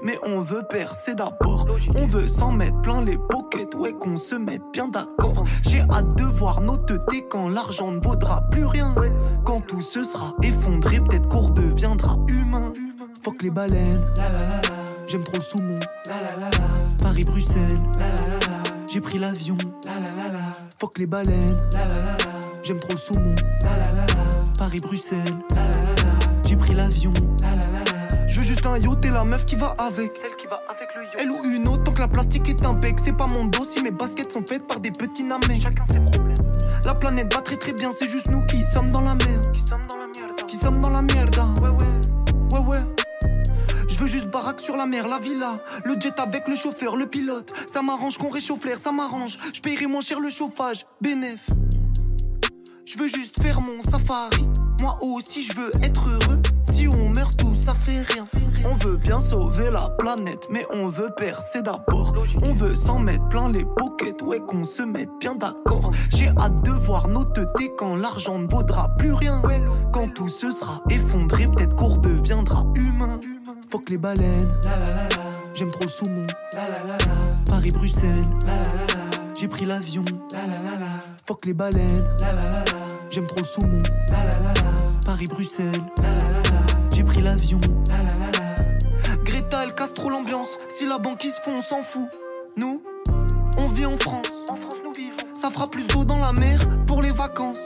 Mais 0.03 0.17
on 0.23 0.39
veut 0.39 0.63
percer 0.63 1.15
d'abord. 1.15 1.67
On 1.95 2.07
veut 2.07 2.27
s'en 2.27 2.51
mettre 2.51 2.81
plein 2.81 3.01
les 3.03 3.17
pockets, 3.17 3.75
ouais, 3.75 3.93
qu'on 3.93 4.17
se 4.17 4.35
mette 4.35 4.61
bien 4.71 4.87
d'accord. 4.87 5.43
J'ai 5.67 5.81
hâte 5.81 6.15
de 6.17 6.23
voir 6.23 6.61
nos 6.61 6.77
teutés 6.77 7.25
quand 7.29 7.49
l'argent 7.49 7.91
ne 7.91 7.99
vaudra 7.99 8.41
plus 8.49 8.65
rien. 8.65 8.95
Quand 9.45 9.61
tout 9.61 9.81
se 9.81 10.03
sera 10.03 10.33
effondré, 10.43 10.99
peut-être 10.99 11.27
qu'on 11.27 11.41
redeviendra 11.41 12.17
humain. 12.27 12.73
Fuck 13.23 13.41
les 13.41 13.49
baleines, 13.49 14.01
j'aime 15.07 15.23
trop 15.23 15.37
le 15.37 15.41
saumon. 15.41 15.79
Paris-Bruxelles, 17.01 17.81
j'ai 18.91 19.01
pris 19.01 19.19
l'avion. 19.19 19.57
Fuck 20.79 20.97
les 20.97 21.05
baleines, 21.05 21.57
j'aime 22.63 22.79
trop 22.79 22.93
le 22.93 22.97
saumon. 22.97 23.35
Paris-Bruxelles, 24.57 25.37
j'ai 26.47 26.55
pris 26.55 26.73
l'avion. 26.73 27.11
Je 28.39 28.43
veux 28.45 28.53
juste 28.53 28.65
un 28.65 28.77
yacht 28.77 29.03
et 29.03 29.09
la 29.09 29.25
meuf 29.25 29.45
qui 29.45 29.57
va 29.57 29.75
avec. 29.77 30.13
Celle 30.13 30.33
qui 30.37 30.47
va 30.47 30.61
avec 30.69 30.87
le 30.95 31.03
yacht. 31.03 31.15
Elle 31.17 31.29
ou 31.29 31.43
une 31.43 31.67
autre, 31.67 31.83
tant 31.83 31.91
que 31.91 31.99
la 31.99 32.07
plastique 32.07 32.47
est 32.47 32.65
un 32.65 32.71
bec. 32.71 32.97
C'est 32.97 33.11
pas 33.11 33.27
mon 33.27 33.43
dos 33.43 33.65
si 33.65 33.83
mes 33.83 33.91
baskets 33.91 34.31
sont 34.31 34.45
faites 34.47 34.65
par 34.65 34.79
des 34.79 34.91
petits 34.91 35.25
namés. 35.25 35.59
Chacun 35.61 35.83
ses 35.91 35.99
problèmes. 35.99 36.57
La 36.85 36.95
planète 36.95 37.33
va 37.33 37.41
très 37.41 37.57
très 37.57 37.73
bien, 37.73 37.91
c'est 37.91 38.07
juste 38.07 38.29
nous 38.29 38.45
qui 38.45 38.63
sommes 38.63 38.91
dans 38.91 39.01
la 39.01 39.15
merde. 39.15 39.51
Qui 39.51 39.59
sommes 39.59 39.85
dans 39.89 39.97
la 39.97 40.07
merde. 40.07 40.35
Qui 40.47 40.55
sommes 40.55 40.79
dans 40.79 40.89
la 40.89 41.01
merde. 41.01 41.35
Ouais, 41.61 41.67
ouais. 41.67 42.57
Ouais, 42.57 42.65
ouais. 42.65 42.85
Je 43.89 43.97
veux 43.97 44.07
juste 44.07 44.27
baraque 44.27 44.61
sur 44.61 44.77
la 44.77 44.85
mer, 44.85 45.09
la 45.09 45.19
villa. 45.19 45.59
Le 45.83 45.99
jet 45.99 46.17
avec 46.17 46.47
le 46.47 46.55
chauffeur, 46.55 46.95
le 46.95 47.07
pilote. 47.07 47.51
Ça 47.67 47.81
m'arrange 47.81 48.17
qu'on 48.17 48.29
réchauffe 48.29 48.63
l'air, 48.63 48.79
ça 48.79 48.93
m'arrange. 48.93 49.37
Je 49.53 49.59
paierai 49.59 49.85
moins 49.85 49.99
cher 49.99 50.21
le 50.21 50.29
chauffage. 50.29 50.85
Bénéf. 51.01 51.49
Je 52.85 52.97
veux 52.97 53.07
juste 53.09 53.41
faire 53.41 53.59
mon 53.59 53.81
safari. 53.81 54.47
Moi 54.81 54.97
aussi, 55.01 55.43
je 55.43 55.55
veux 55.55 55.71
être 55.83 56.07
heureux. 56.07 56.41
Si 56.63 56.87
on 56.87 57.09
meurt 57.09 57.35
tous, 57.35 57.55
ça 57.55 57.73
fait 57.73 58.01
rien. 58.01 58.27
On 58.65 58.75
veut 58.75 58.97
bien 58.97 59.19
sauver 59.19 59.69
la 59.71 59.89
planète, 59.97 60.47
mais 60.49 60.65
on 60.71 60.87
veut 60.87 61.09
percer 61.17 61.61
d'abord. 61.61 62.13
On 62.41 62.53
veut 62.53 62.75
s'en 62.75 62.99
mettre 62.99 63.27
plein 63.27 63.49
les 63.49 63.65
pockets, 63.65 64.21
ouais, 64.21 64.39
qu'on 64.39 64.63
se 64.63 64.83
mette 64.83 65.09
bien 65.19 65.35
d'accord. 65.35 65.91
J'ai 66.15 66.29
hâte 66.29 66.63
de 66.63 66.71
voir 66.71 67.07
nos 67.07 67.25
teutés 67.25 67.71
quand 67.77 67.95
l'argent 67.95 68.39
ne 68.39 68.47
vaudra 68.47 68.89
plus 68.97 69.13
rien. 69.13 69.41
Quand 69.91 70.13
tout 70.13 70.29
se 70.29 70.51
sera 70.51 70.81
effondré, 70.89 71.47
peut-être 71.47 71.75
qu'on 71.75 71.95
redeviendra 71.95 72.63
humain. 72.75 73.19
Fuck 73.69 73.89
les 73.89 73.97
baleines, 73.97 74.47
j'aime 75.53 75.69
trop 75.71 75.83
le 75.83 75.89
saumon. 75.89 76.25
Paris-Bruxelles, 77.45 78.25
j'ai 79.39 79.47
pris 79.47 79.65
l'avion. 79.65 80.03
Fuck 81.27 81.45
les 81.45 81.53
baleines, 81.53 82.03
j'aime 83.11 83.27
trop 83.27 83.39
le 83.39 83.45
saumon. 83.45 83.83
Paris-Bruxelles, 85.19 85.83
j'ai 86.95 87.03
pris 87.03 87.21
l'avion. 87.21 87.59
Greta, 89.25 89.63
elle 89.65 89.75
casse 89.75 89.93
trop 89.93 90.09
l'ambiance. 90.09 90.57
Si 90.69 90.85
la 90.85 90.97
banquise 90.97 91.41
fond, 91.43 91.57
on 91.57 91.61
s'en 91.61 91.81
fout. 91.81 92.07
Nous, 92.55 92.81
on 93.57 93.67
vit 93.67 93.85
en 93.85 93.97
France. 93.97 94.29
En 94.47 94.55
France, 94.55 94.75
nous 94.85 94.93
vivons. 94.93 95.17
Ça 95.33 95.51
fera 95.51 95.67
plus 95.67 95.85
d'eau 95.87 96.05
dans 96.05 96.15
la 96.15 96.31
mer 96.31 96.61
pour 96.87 97.01
les 97.01 97.11
vacances. 97.11 97.59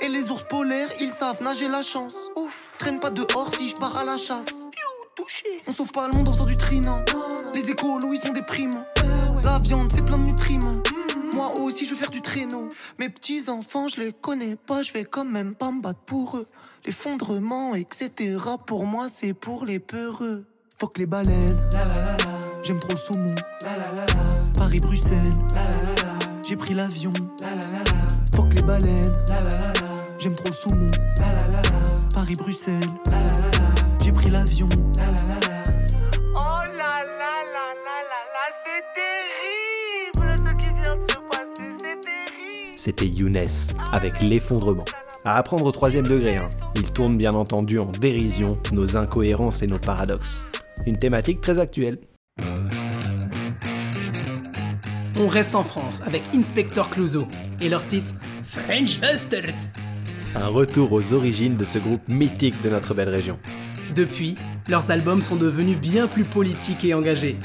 Et 0.00 0.08
les 0.08 0.30
ours 0.30 0.44
polaires, 0.50 0.90
ils 1.00 1.10
savent 1.10 1.42
nager 1.42 1.66
la 1.66 1.80
chance. 1.80 2.14
Traîne 2.76 3.00
pas 3.00 3.08
dehors 3.08 3.54
si 3.54 3.70
je 3.70 3.76
pars 3.76 3.96
à 3.96 4.04
la 4.04 4.18
chasse. 4.18 4.66
On 5.66 5.72
sauve 5.72 5.92
pas 5.92 6.08
le 6.08 6.12
monde 6.12 6.28
en 6.28 6.32
faisant 6.32 6.44
du 6.44 6.58
trinant. 6.58 7.02
Les 7.54 7.70
écolos, 7.70 8.12
ils 8.12 8.18
sont 8.18 8.34
déprimants. 8.34 8.84
La 9.42 9.58
viande, 9.60 9.90
c'est 9.94 10.04
plein 10.04 10.18
de 10.18 10.24
nutriments. 10.24 10.82
Moi 11.34 11.58
aussi, 11.60 11.86
je 11.86 11.90
veux 11.90 11.96
faire 11.96 12.10
du 12.10 12.20
traîneau. 12.20 12.70
Mes 12.98 13.08
petits 13.08 13.48
enfants, 13.48 13.88
je 13.88 14.00
les 14.00 14.12
connais 14.12 14.56
pas, 14.56 14.82
je 14.82 14.92
vais 14.92 15.04
quand 15.04 15.24
même 15.24 15.54
pas 15.54 15.70
me 15.70 15.80
battre 15.80 16.00
pour 16.00 16.36
eux. 16.36 16.46
L'effondrement, 16.84 17.74
etc. 17.74 18.36
Pour 18.66 18.86
moi, 18.86 19.08
c'est 19.08 19.32
pour 19.32 19.64
les 19.64 19.78
peureux. 19.78 20.44
Fuck 20.78 20.98
les 20.98 21.06
baleines. 21.06 21.56
J'aime 22.62 22.78
trop 22.80 22.92
le 22.92 22.98
saumon. 22.98 23.34
Paris-Bruxelles. 24.54 25.36
J'ai 26.46 26.56
pris 26.56 26.74
l'avion. 26.74 27.12
Fuck 28.34 28.54
les 28.54 28.62
baleines. 28.62 29.12
J'aime 30.18 30.34
trop 30.34 30.48
le 30.48 30.54
saumon. 30.54 30.90
Paris-Bruxelles. 32.14 32.80
J'ai 34.02 34.12
pris 34.12 34.30
l'avion. 34.30 34.68
C'était 42.84 43.06
Younes 43.06 43.46
avec 43.92 44.20
l'effondrement. 44.22 44.84
À 45.24 45.38
apprendre 45.38 45.64
au 45.66 45.70
troisième 45.70 46.04
degré, 46.04 46.38
hein. 46.38 46.50
il 46.74 46.90
tourne 46.90 47.16
bien 47.16 47.32
entendu 47.32 47.78
en 47.78 47.86
dérision 47.86 48.58
nos 48.72 48.96
incohérences 48.96 49.62
et 49.62 49.68
nos 49.68 49.78
paradoxes. 49.78 50.44
Une 50.84 50.98
thématique 50.98 51.40
très 51.40 51.60
actuelle. 51.60 51.98
On 55.14 55.28
reste 55.28 55.54
en 55.54 55.62
France 55.62 56.02
avec 56.04 56.24
Inspector 56.34 56.90
Clouseau 56.90 57.28
et 57.60 57.68
leur 57.68 57.86
titre 57.86 58.14
French 58.42 58.98
Bastard. 58.98 59.54
Un 60.34 60.48
retour 60.48 60.90
aux 60.90 61.12
origines 61.12 61.56
de 61.56 61.64
ce 61.64 61.78
groupe 61.78 62.08
mythique 62.08 62.60
de 62.62 62.70
notre 62.70 62.94
belle 62.94 63.10
région. 63.10 63.38
Depuis, 63.94 64.34
leurs 64.66 64.90
albums 64.90 65.22
sont 65.22 65.36
devenus 65.36 65.78
bien 65.78 66.08
plus 66.08 66.24
politiques 66.24 66.84
et 66.84 66.94
engagés. 66.94 67.36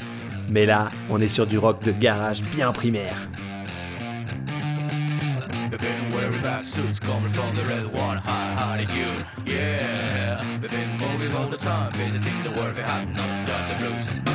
Mais 0.50 0.66
là, 0.66 0.90
on 1.08 1.20
est 1.20 1.28
sur 1.28 1.46
du 1.46 1.58
rock 1.58 1.84
de 1.84 1.92
garage 1.92 2.42
bien 2.42 2.72
primaire. 2.72 3.28
They've 6.28 6.42
wearing 6.42 6.56
black 6.56 6.64
suits 6.66 6.98
coming 6.98 7.30
from 7.30 7.54
the 7.54 7.62
red 7.62 7.86
one, 7.86 8.18
high 8.18 8.74
attitude. 8.74 9.24
Yeah, 9.46 10.58
they've 10.60 10.70
been 10.70 10.98
moving 10.98 11.34
all 11.34 11.48
the 11.48 11.56
time, 11.56 11.90
visiting 11.92 12.42
the 12.42 12.50
world, 12.50 12.76
they 12.76 12.82
have 12.82 13.08
not 13.08 13.46
done 13.46 13.68
the 13.70 13.88
blues. 13.88 14.27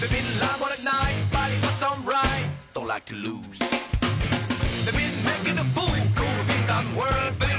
The 0.00 0.06
midline 0.06 0.60
one 0.62 0.72
at 0.72 0.82
night, 0.82 1.20
slightly 1.20 1.58
for 1.58 1.72
some 1.74 2.06
right. 2.06 2.46
Don't 2.72 2.86
like 2.86 3.04
to 3.04 3.14
lose. 3.14 3.58
The 3.58 4.92
been 4.92 5.24
making 5.24 5.58
a 5.58 5.64
fool, 5.74 5.94
prove 6.14 6.48
he's 6.48 6.66
not 6.66 6.86
world. 6.96 7.49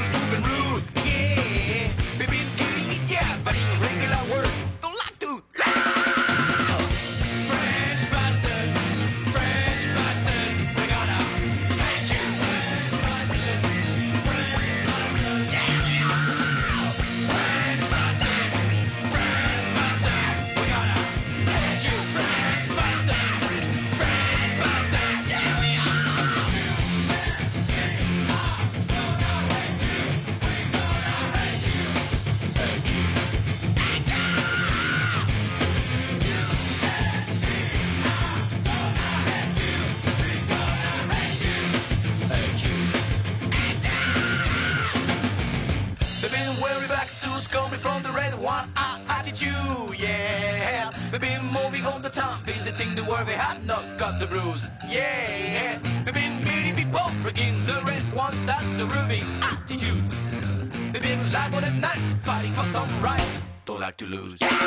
To 64.01 64.07
lose. 64.07 64.60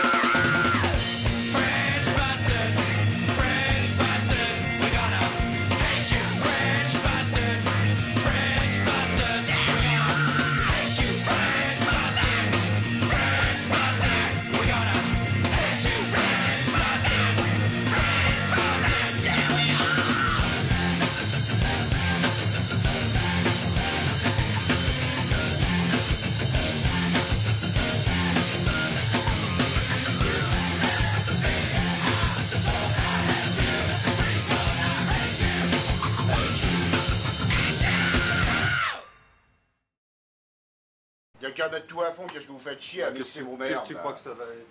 Mettre 41.73 41.87
tout 41.87 42.03
à 42.03 42.13
fond, 42.13 42.27
qu'est-ce 42.31 42.47
que 42.47 42.53
vous 42.53 42.59
faites 42.59 42.83
chier 42.83 43.05
à 43.05 43.11
mixer 43.11 43.41
vos 43.41 43.57
merdes 43.57 43.71
Qu'est-ce 43.71 43.83
que 43.83 43.89
tu 43.89 43.95
crois 43.95 44.13
que 44.13 44.21
ça 44.21 44.31
va 44.31 44.45
être 44.45 44.67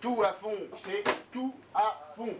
Tout 0.00 0.22
à 0.22 0.34
fond, 0.34 0.54
c'est 0.84 1.02
tout 1.32 1.54
à 1.74 2.12
fond. 2.14 2.34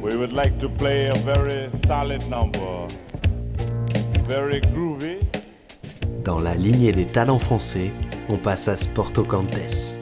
We 0.00 0.14
would 0.14 0.32
like 0.32 0.56
to 0.58 0.68
play 0.68 1.08
a 1.08 1.14
very 1.24 1.68
solid 1.84 2.22
number, 2.30 2.86
very 4.28 4.60
groovy. 4.60 5.18
Dans 6.24 6.38
la 6.38 6.54
lignée 6.54 6.92
des 6.92 7.06
talents 7.06 7.40
français, 7.40 7.90
on 8.28 8.38
passe 8.38 8.68
à 8.68 8.76
Sporto 8.76 9.24
Cantes, 9.24 9.98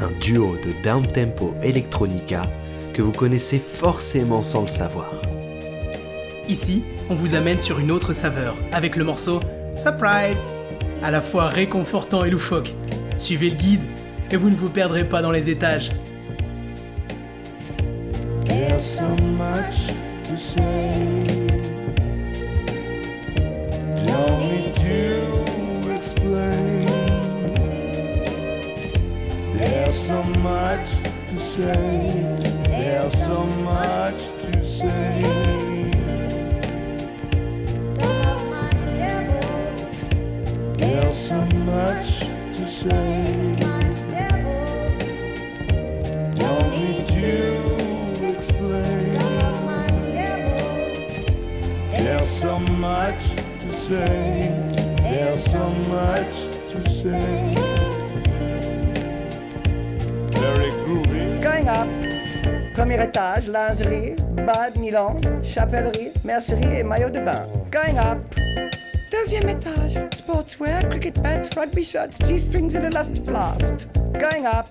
un 0.00 0.12
duo 0.20 0.56
de 0.58 0.70
down-tempo 0.84 1.54
electronica 1.62 2.42
que 2.92 3.02
vous 3.02 3.12
connaissez 3.12 3.58
forcément 3.58 4.44
sans 4.44 4.62
le 4.62 4.68
savoir. 4.68 5.10
Ici, 6.48 6.84
on 7.10 7.14
vous 7.14 7.34
amène 7.34 7.60
sur 7.60 7.78
une 7.78 7.90
autre 7.90 8.12
saveur 8.12 8.56
avec 8.72 8.96
le 8.96 9.04
morceau 9.04 9.40
Surprise 9.76 10.44
À 11.02 11.10
la 11.10 11.20
fois 11.20 11.48
réconfortant 11.48 12.24
et 12.24 12.30
loufoque. 12.30 12.74
Suivez 13.18 13.50
le 13.50 13.56
guide 13.56 13.82
et 14.30 14.36
vous 14.36 14.50
ne 14.50 14.56
vous 14.56 14.70
perdrez 14.70 15.08
pas 15.08 15.22
dans 15.22 15.32
les 15.32 15.50
étages. 15.50 15.90
There's 18.44 18.84
so 18.84 19.04
much 19.38 19.92
to 20.24 20.36
say. 20.36 21.34
There's 32.70 33.24
so 33.24 33.44
much 33.46 34.30
to 34.42 34.62
say. 34.62 35.63
so 41.24 41.40
much 41.64 42.20
to 42.52 42.66
say. 42.66 43.56
There's 51.96 52.30
so 52.30 52.58
much 52.58 53.36
to 53.60 53.72
say. 53.72 54.52
There's 55.02 55.44
so 55.44 55.70
much 55.88 56.34
to 56.68 56.90
say. 56.90 57.54
Very 60.32 60.70
groovy. 60.84 61.40
Going 61.40 61.68
up. 61.68 61.88
Premier 62.74 63.00
étage, 63.00 63.48
lingerie, 63.48 64.16
bad 64.44 64.76
Milan, 64.76 65.20
chapellerie, 65.42 66.12
mercerie 66.22 66.80
et 66.80 66.82
maillot 66.82 67.10
de 67.10 67.20
bain. 67.20 67.46
Going 67.70 67.98
up. 67.98 68.18
Deuxième 69.14 69.48
étage, 69.48 70.00
sportswear, 70.12 70.90
cricket 70.90 71.22
bats, 71.22 71.48
rugby 71.56 71.84
shirts, 71.84 72.18
G-strings 72.18 72.74
and 72.74 72.84
elastoplast. 72.84 73.86
Going 74.18 74.44
up. 74.44 74.68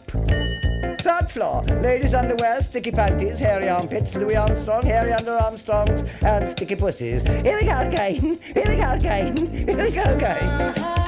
Third 0.99 1.31
floor, 1.31 1.63
ladies' 1.81 2.13
underwear, 2.13 2.61
sticky 2.61 2.91
panties, 2.91 3.39
hairy 3.39 3.69
armpits, 3.69 4.15
Louis 4.15 4.35
Armstrong, 4.35 4.83
hairy 4.85 5.13
under 5.13 5.31
Armstrongs, 5.31 6.03
and 6.21 6.47
sticky 6.47 6.75
pussies. 6.75 7.21
Here 7.21 7.57
we 7.57 7.65
go 7.65 7.79
again. 7.87 8.37
Here 8.53 8.67
we 8.67 8.75
go 8.75 8.91
again. 8.91 9.37
Here 9.67 9.83
we 9.83 9.91
go 9.91 10.03
again. 10.03 11.02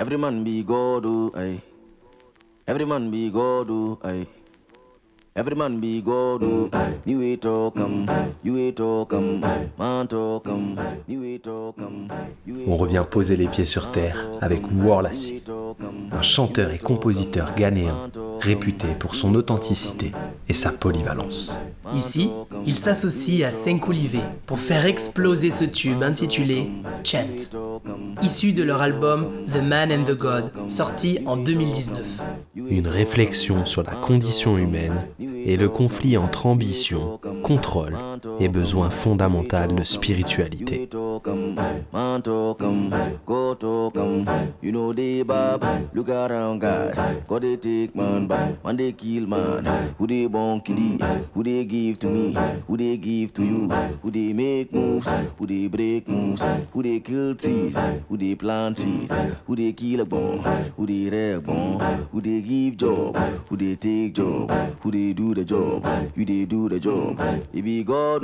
Every 0.00 0.16
man 0.16 0.42
be 0.44 0.62
God, 0.62 1.04
oh, 1.04 1.30
aye. 1.36 1.60
Every 2.66 2.86
man 2.86 3.10
be 3.10 3.30
God, 3.30 3.68
oh, 3.70 3.98
aye. 4.02 4.26
Every 5.36 5.54
man 5.54 5.78
be 5.78 6.00
God, 6.00 6.42
oh, 6.42 6.70
aye. 6.72 6.94
You 7.04 7.20
ain't 7.22 7.42
talk 7.42 7.76
'em, 7.78 8.06
you 8.42 8.56
ain't 8.56 8.76
talk 8.76 9.12
'em, 9.12 9.40
man 9.78 10.06
talk 10.08 10.46
'em, 10.48 10.76
you 11.08 11.22
ain't 11.24 11.42
talk 11.42 11.76
'em. 11.78 12.08
On 12.66 12.76
revient 12.76 13.04
poser 13.10 13.36
les 13.36 13.46
pieds 13.46 13.64
sur 13.66 13.90
terre 13.92 14.16
avec 14.40 14.62
Warlassi, 14.74 15.42
un 16.12 16.22
chanteur 16.22 16.70
et 16.72 16.78
compositeur 16.78 17.54
ghanéen 17.54 18.10
réputé 18.40 18.88
pour 18.98 19.14
son 19.14 19.34
authenticité 19.34 20.12
et 20.48 20.52
sa 20.52 20.72
polyvalence. 20.72 21.52
Ici, 21.94 22.30
il 22.66 22.76
s'associe 22.76 23.42
à 23.44 23.50
Senkoulivé 23.50 24.20
pour 24.46 24.58
faire 24.58 24.86
exploser 24.86 25.50
ce 25.50 25.64
tube 25.64 26.02
intitulé 26.02 26.68
Chant, 27.04 27.18
issu 28.22 28.52
de 28.52 28.62
leur 28.62 28.82
album 28.82 29.28
The 29.52 29.62
Man 29.62 29.90
and 29.90 30.04
the 30.04 30.16
God, 30.16 30.50
sorti 30.68 31.18
en 31.26 31.36
2019. 31.36 32.04
Une 32.56 32.88
réflexion 32.88 33.64
sur 33.64 33.82
la 33.82 33.92
condition 33.92 34.58
humaine 34.58 35.06
et 35.20 35.56
le 35.56 35.68
conflit 35.68 36.16
entre 36.16 36.46
ambition, 36.46 37.18
contrôle 37.42 37.96
et 38.40 38.48
besoin 38.48 38.90
fondamental 38.90 39.74
de 39.74 39.82
spiritualité. 39.84 40.88
Job, 62.76 63.16
who 63.48 63.56
they 63.56 63.76
take 63.76 64.14
job, 64.14 64.50
who 64.82 64.90
they 64.90 65.12
do 65.12 65.34
the 65.34 65.44
job, 65.44 65.84
you 66.16 66.24
they 66.24 66.44
do 66.46 66.68
the 66.68 66.78
job. 66.80 67.20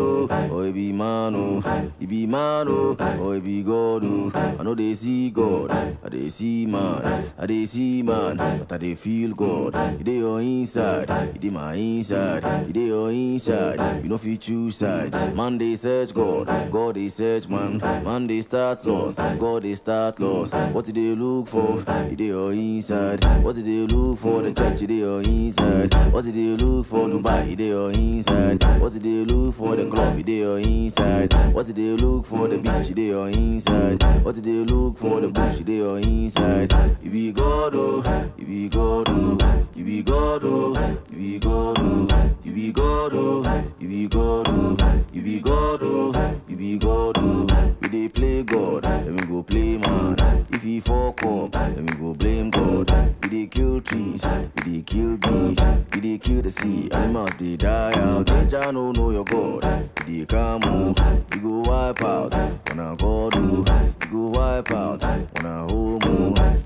Oh, 0.01 0.27
oh 0.31 0.49
or 0.51 0.67
it 0.67 0.73
be 0.75 0.93
man 0.93 1.35
oh, 1.35 1.93
it 2.01 2.07
be 2.09 2.27
man 2.27 2.67
oh, 2.69 2.97
oh 2.99 3.19
or 3.21 3.37
it 3.37 3.45
be 3.45 3.63
God 3.63 4.03
oh. 4.05 4.31
I 4.59 4.63
know 4.63 4.75
they 4.75 4.95
see 4.95 5.31
God, 5.31 5.71
I 5.71 6.09
they 6.09 6.29
see 6.29 6.67
man, 6.67 7.25
I 7.39 7.47
they 7.47 7.65
see 7.65 8.03
man, 8.03 8.37
but 8.37 8.73
I 8.73 8.79
they 8.79 8.95
feel 8.95 9.35
God. 9.35 9.73
Dey 10.03 10.17
your 10.19 10.41
inside, 10.41 11.11
it 11.11 11.41
dey 11.41 11.51
my 11.51 11.75
inside, 11.75 12.73
dey 12.73 12.87
your 12.87 13.11
inside. 13.11 14.03
You 14.03 14.09
know 14.09 14.15
if 14.17 14.25
you 14.25 14.37
choose 14.37 14.77
sides, 14.77 15.23
man 15.35 15.59
they 15.59 15.75
search 15.75 16.13
God, 16.15 16.47
God 16.73 16.97
they 16.97 17.09
search 17.09 17.49
man, 17.49 17.79
man 17.79 18.27
they 18.27 18.41
start 18.41 18.85
lost, 18.87 19.19
God 19.39 19.63
they 19.63 19.75
start 19.75 20.19
lost. 20.21 20.55
What 20.73 20.85
did 20.87 20.95
they 20.97 21.15
look 21.15 21.49
for? 21.49 21.83
Dey 21.83 22.25
your 22.27 22.53
inside. 22.53 23.25
What 23.43 23.55
did 23.57 23.67
they 23.67 23.87
look 23.95 24.19
for? 24.19 24.43
The 24.43 24.53
church, 24.53 24.81
dey 24.81 24.95
your 24.95 25.21
inside. 25.23 25.95
What 26.13 26.25
did 26.25 26.35
they 26.35 26.57
look 26.65 26.87
for? 26.87 27.09
Dubai, 27.09 27.57
dey 27.57 27.69
your 27.69 27.91
inside. 27.93 28.63
What 28.81 28.93
did 28.93 29.03
they 29.03 29.25
look 29.25 29.55
for? 29.55 29.76
The 29.77 29.87
club, 29.91 30.25
dey 30.25 30.39
your 30.39 30.59
inside. 30.59 31.33
What 31.53 31.67
did 31.67 31.77
they 31.77 31.83
look 32.03 32.25
for? 32.27 32.49
The 32.49 32.57
beach, 32.59 32.95
dey 32.95 33.09
your 33.09 33.29
inside. 33.29 34.03
What 34.25 34.35
did 34.35 34.45
they 34.45 34.51
look 34.73 34.97
for? 34.97 35.21
The 35.21 35.29
bush, 35.29 35.59
dey 35.59 35.77
your 35.77 35.99
inside. 35.99 36.73
You 37.03 37.11
be 37.11 37.31
God, 37.33 37.75
oh, 37.75 38.33
you 38.39 38.47
be 38.47 38.69
God, 38.71 39.09
oh, 39.11 39.39
you 39.75 39.85
be 39.85 40.03
God, 40.03 40.43
oh, 40.45 40.99
you 41.11 41.17
be 41.17 41.39
God, 41.39 41.79
oh, 41.79 42.29
you 42.43 42.53
be 42.53 42.73
God, 42.73 43.13
oh, 43.15 43.69
you 43.79 43.89
be 43.89 44.09
God, 44.09 44.49
oh, 44.49 45.05
you 45.13 45.23
be 45.23 45.41
God, 45.41 45.81
oh, 45.83 46.41
you 46.49 46.57
be 46.57 46.79
God, 46.79 47.19
oh. 47.19 47.86
Dey 47.97 48.09
play 48.11 48.43
God, 48.43 48.83
then 48.83 49.17
we 49.17 49.25
go 49.27 49.43
play 49.43 49.79
man. 49.79 50.17
If 50.51 50.63
he 50.63 50.81
fuck 50.81 51.25
up, 51.25 51.53
then 51.53 51.87
we 51.87 51.95
go 51.95 52.13
blame 52.13 52.51
God. 52.51 52.91
We 53.23 53.29
dey 53.31 53.47
kill 53.47 53.81
trees, 53.81 54.23
we 54.55 54.61
dey 54.75 54.83
kill 54.83 55.17
bees, 55.17 55.59
we 55.95 56.01
dey 56.03 56.19
kill 56.19 56.43
the 56.43 56.51
sea. 56.51 56.91
Animals 56.93 57.31
dey 57.39 57.57
die 57.57 57.93
out. 57.95 58.27
Jah 58.51 58.71
no 58.71 58.93
know 58.93 59.13
your 59.13 59.25
God. 59.25 59.65
We 60.07 60.19
dey 60.19 60.27
come 60.27 60.61
oh, 60.67 60.95
we 61.33 61.39
go 61.41 61.61
wipe 61.61 62.03
out. 62.05 62.35
When 62.69 62.81
I 62.81 62.95
God 62.97 63.35
we 63.35 63.65
go 64.13 64.27
wipe 64.29 64.71
out. 64.73 65.03
When 65.03 65.47
I 65.47 65.61
home 65.61 65.99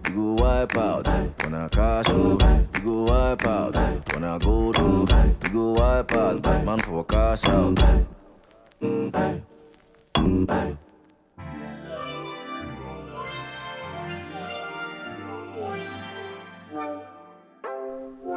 we 0.03 0.11
go 0.13 0.33
wipe 0.43 0.77
out. 0.77 1.07
When 1.45 1.55
I 1.55 1.69
cash 1.69 2.09
we 2.09 2.81
go 2.81 3.03
wipe 3.05 3.47
out. 3.47 3.77
When 4.13 4.25
I 4.25 4.37
go 4.39 4.73
oh, 4.77 5.35
we 5.45 5.49
go 5.51 5.71
wipe 5.75 6.13
out. 6.13 6.43
Batman 6.43 6.81
for 6.81 7.05
cash 7.05 7.45
out. 7.45 7.79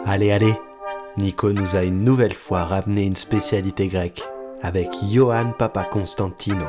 Allez, 0.06 0.32
allez 0.32 0.56
Nico 1.18 1.54
nous 1.54 1.76
a 1.76 1.84
une 1.84 2.04
nouvelle 2.04 2.34
fois 2.34 2.66
ramené 2.66 3.04
une 3.06 3.16
spécialité 3.16 3.88
grecque 3.88 4.24
avec 4.62 4.90
Johan 5.12 5.54
Papa 5.58 5.86
Constantino 5.86 6.66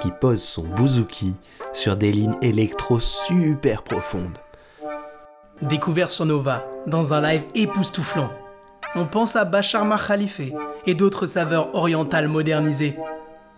qui 0.00 0.10
pose 0.10 0.42
son 0.42 0.64
bouzouki 0.64 1.36
sur 1.72 1.96
des 1.96 2.10
lignes 2.10 2.36
électro 2.42 2.98
super 2.98 3.82
profondes. 3.82 4.38
Découvert 5.62 6.10
sur 6.10 6.24
Nova, 6.24 6.64
dans 6.86 7.12
un 7.12 7.20
live 7.20 7.44
époustouflant. 7.54 8.30
On 8.96 9.04
pense 9.04 9.36
à 9.36 9.44
Bachar 9.44 9.86
Khalife 10.06 10.40
et 10.86 10.94
d'autres 10.94 11.26
saveurs 11.26 11.74
orientales 11.74 12.28
modernisées. 12.28 12.96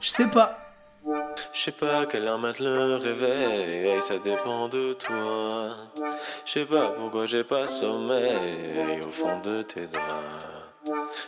Je 0.01 0.11
sais 0.11 0.27
pas. 0.27 0.62
Je 1.55 1.61
sais 1.61 1.73
pas 1.73 2.07
quelle 2.07 2.27
heure 2.29 2.39
mettre 2.39 2.63
le 2.63 2.97
réveil, 2.97 3.87
hey, 3.87 4.01
ça 4.01 4.15
dépend 4.19 4.69
de 4.69 4.95
toi. 4.95 5.75
Je 6.47 6.51
sais 6.51 6.65
pas 6.65 6.89
pourquoi 6.89 7.27
j'ai 7.27 7.45
pas 7.45 7.67
sommeil 7.67 9.01
au 9.07 9.11
fond 9.11 9.39
de 9.45 9.61
tes 9.61 9.87
draps. 9.87 10.49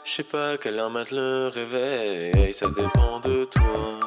Je 0.03 0.11
sais 0.11 0.23
pas 0.23 0.57
quelle 0.57 0.79
heure 0.79 0.91
mettre 0.91 1.15
le 1.15 1.49
réveil, 1.49 2.33
hey, 2.37 2.55
ça 2.55 2.67
dépend 2.69 3.21
de 3.21 3.45
toi. 3.45 4.01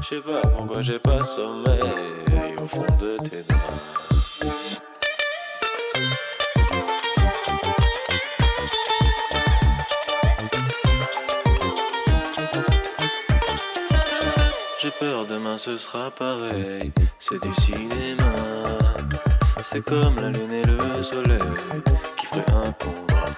Je 0.00 0.06
sais 0.06 0.22
pas 0.22 0.40
pourquoi 0.40 0.80
j'ai 0.80 0.98
pas 0.98 1.22
sommeil 1.22 2.54
au 2.62 2.66
fond 2.66 2.86
de 2.98 3.18
tes 3.18 3.42
draps. 3.42 4.07
Peur 14.98 15.26
demain 15.26 15.56
ce 15.56 15.76
sera 15.76 16.10
pareil, 16.10 16.92
c'est 17.18 17.40
du 17.42 17.54
cinéma. 17.54 18.64
C'est 19.62 19.84
comme 19.84 20.16
la 20.16 20.30
lune 20.30 20.52
et 20.52 20.62
le 20.62 21.02
soleil 21.02 21.38
qui 22.16 22.26
feraient 22.26 22.44
un 22.52 22.72
combat. 22.72 23.30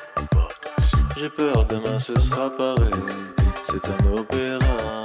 J'ai 1.17 1.29
peur 1.29 1.67
demain 1.67 1.99
ce 1.99 2.19
sera 2.19 2.51
pareil, 2.51 2.91
c'est 3.65 3.89
un 3.89 4.13
opéra. 4.17 5.05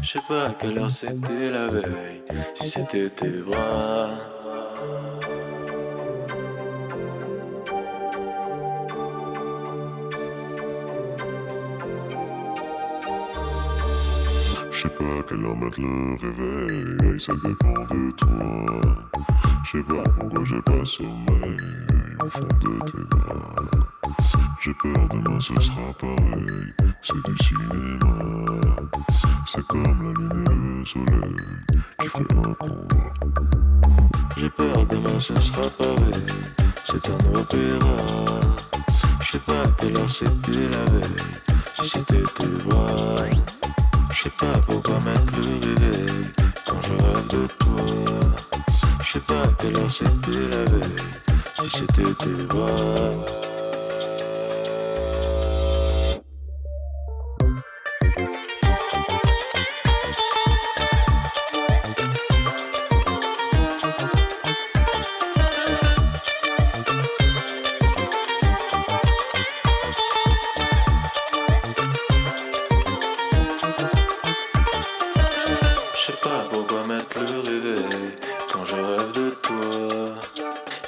Je 0.00 0.08
sais 0.08 0.24
pas 0.28 0.46
à 0.46 0.50
quelle 0.50 0.78
heure 0.78 0.90
c'était 0.90 1.50
la 1.50 1.68
veille, 1.68 2.22
si 2.54 2.68
c'était 2.68 3.08
tes 3.08 3.28
bras. 3.28 4.10
Je 14.82 14.88
sais 14.88 14.94
pas 14.94 15.22
quelle 15.28 15.44
heure 15.44 15.56
mettre 15.56 15.80
le 15.80 16.16
réveil, 16.20 17.20
ça 17.20 17.32
dépend 17.34 17.94
de 17.94 18.10
toi. 18.16 18.80
Je 19.62 19.70
sais 19.70 19.82
pas 19.84 20.02
pourquoi 20.18 20.44
j'ai 20.44 20.60
pas 20.62 20.84
sommeil 20.84 21.56
au 22.20 22.28
fond 22.28 22.40
de 22.60 22.90
tes 22.90 23.04
draps. 23.08 24.36
J'ai 24.60 24.74
peur 24.74 25.08
demain 25.08 25.38
ce 25.38 25.54
sera 25.60 25.92
pareil, 26.00 26.74
c'est 27.00 27.14
du 27.14 27.44
cinéma. 27.44 28.58
C'est 29.46 29.64
comme 29.68 29.84
la 29.84 30.20
lune 30.20 30.44
et 30.50 30.80
le 30.80 30.84
soleil 30.84 31.36
qui 32.00 32.08
ferait 32.08 32.24
un 32.44 32.54
combat. 32.54 33.12
J'ai 34.36 34.50
peur 34.50 34.86
demain 34.86 35.18
ce 35.20 35.40
sera 35.40 35.70
pareil, 35.78 36.26
c'est 36.84 37.08
un 37.08 37.38
opéra. 37.38 38.40
Je 39.20 39.30
sais 39.30 39.38
pas 39.46 39.62
quelle 39.78 39.96
heure 39.96 40.10
c'était 40.10 40.68
la 40.72 40.84
veille, 40.90 41.22
si 41.80 41.88
c'était 41.88 42.22
tes 42.34 42.46
bras. 42.66 43.12
Je 44.12 44.24
sais 44.24 44.30
pas 44.30 44.58
pourquoi 44.66 45.00
mettre 45.00 45.32
le 45.38 45.54
réveil 45.54 46.26
quand 46.66 46.80
je 46.82 47.04
rêve 47.04 47.28
de 47.28 47.46
toi. 47.58 48.18
Je 49.02 49.12
sais 49.12 49.20
pas 49.20 49.42
à 49.42 49.48
quelle 49.58 49.76
heure 49.76 49.90
c'était 49.90 50.48
la 50.50 50.64
veille, 50.64 50.96
si 51.62 51.70
c'était 51.70 52.14
tes 52.20 52.44
bras. 52.44 53.51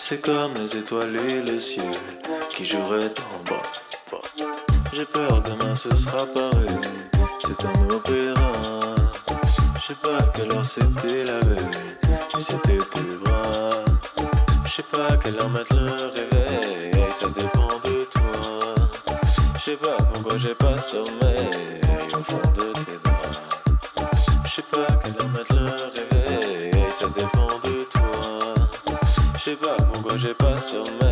C'est 0.07 0.21
comme 0.21 0.53
les 0.53 0.77
étoiles 0.77 1.17
et 1.17 1.41
le 1.41 1.59
ciel 1.59 1.87
qui 2.51 2.67
joueraient 2.67 3.15
en 3.33 3.51
bas. 3.51 3.63
J'ai 4.93 5.07
peur 5.07 5.41
demain 5.41 5.75
ce 5.75 5.97
sera 5.97 6.27
pareil, 6.27 6.79
c'est 7.41 7.65
un 7.65 7.89
opéra. 7.89 8.53
Je 9.77 9.81
sais 9.81 9.95
pas 10.03 10.19
quelle 10.35 10.53
heure 10.53 10.67
c'était 10.67 11.25
la 11.25 11.41
veille, 11.41 11.97
c'était 12.39 12.77
tes 12.77 13.17
bras. 13.25 13.71
Je 14.67 14.71
sais 14.73 14.83
pas 14.83 15.17
quelle 15.17 15.41
heure 15.41 15.49
mettre 15.49 15.75
le 15.75 16.09
réveil, 16.09 17.11
ça 17.11 17.27
dépend 17.29 17.81
de 17.83 18.05
toi. 18.05 18.75
Je 19.57 19.71
sais 19.71 19.77
pas 19.77 19.97
pourquoi 20.13 20.37
j'ai 20.37 20.55
pas 20.55 20.77
sommeil 20.77 21.81
au 22.13 22.23
fond 22.23 22.43
de 22.55 22.75
tes 22.75 22.99
draps. 23.03 23.44
Pourquoi 30.57 31.04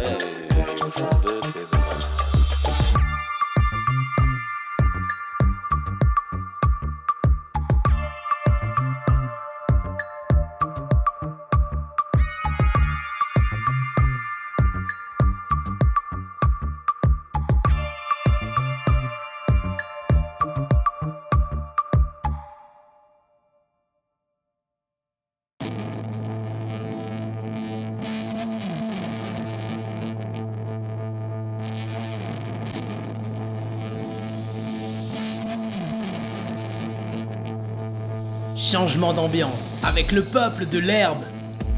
Changement 39.02 39.20
d'ambiance 39.20 39.74
avec 39.82 40.12
le 40.12 40.22
peuple 40.22 40.64
de 40.64 40.78
l'herbe. 40.78 41.18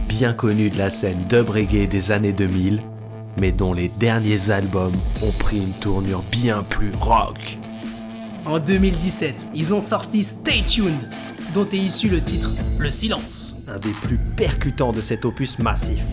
Bien 0.09 0.35
connu 0.35 0.69
de 0.69 0.77
la 0.77 0.91
scène 0.91 1.25
dub 1.27 1.49
reggae 1.49 1.89
des 1.89 2.11
années 2.11 2.35
2000, 2.35 2.83
mais 3.41 3.51
dont 3.51 3.73
les 3.73 3.89
derniers 3.89 4.51
albums 4.51 4.93
ont 5.23 5.33
pris 5.39 5.57
une 5.57 5.73
tournure 5.73 6.23
bien 6.31 6.63
plus 6.63 6.93
rock. 7.01 7.57
En 8.45 8.59
2017, 8.59 9.49
ils 9.55 9.73
ont 9.73 9.81
sorti 9.81 10.23
Stay 10.23 10.65
Tuned, 10.67 11.09
dont 11.55 11.67
est 11.67 11.79
issu 11.79 12.11
le 12.11 12.21
titre 12.21 12.51
Le 12.79 12.91
Silence. 12.91 13.57
Un 13.69 13.79
des 13.79 13.93
plus 13.93 14.19
percutants 14.19 14.93
de 14.93 15.01
cet 15.01 15.25
opus 15.25 15.59
massif. 15.59 16.05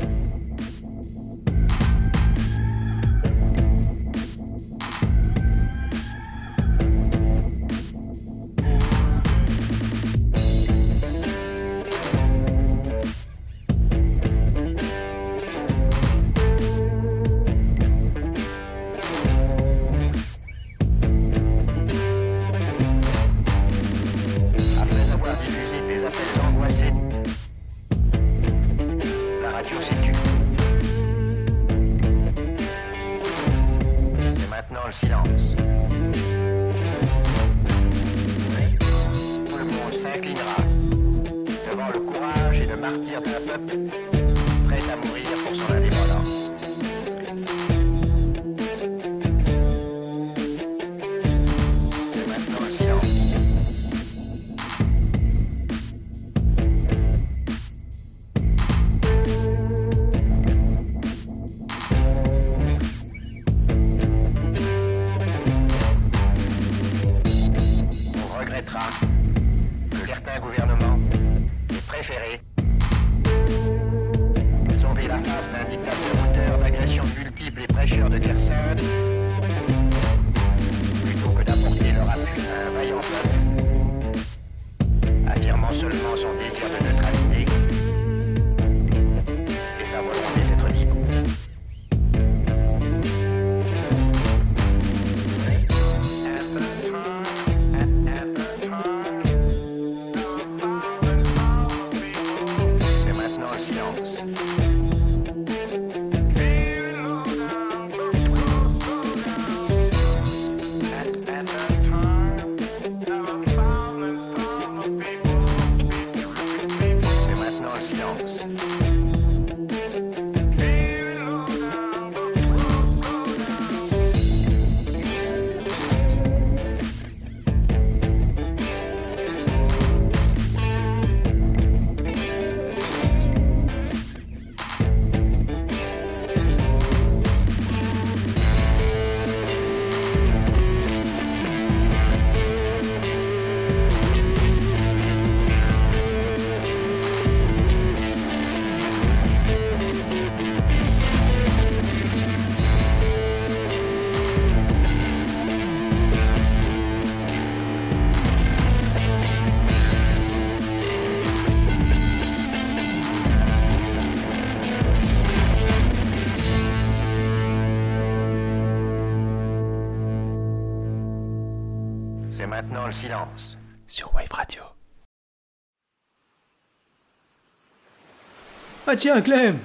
Ah 178.94 178.98
tiens, 178.98 179.22
Clem 179.22 179.58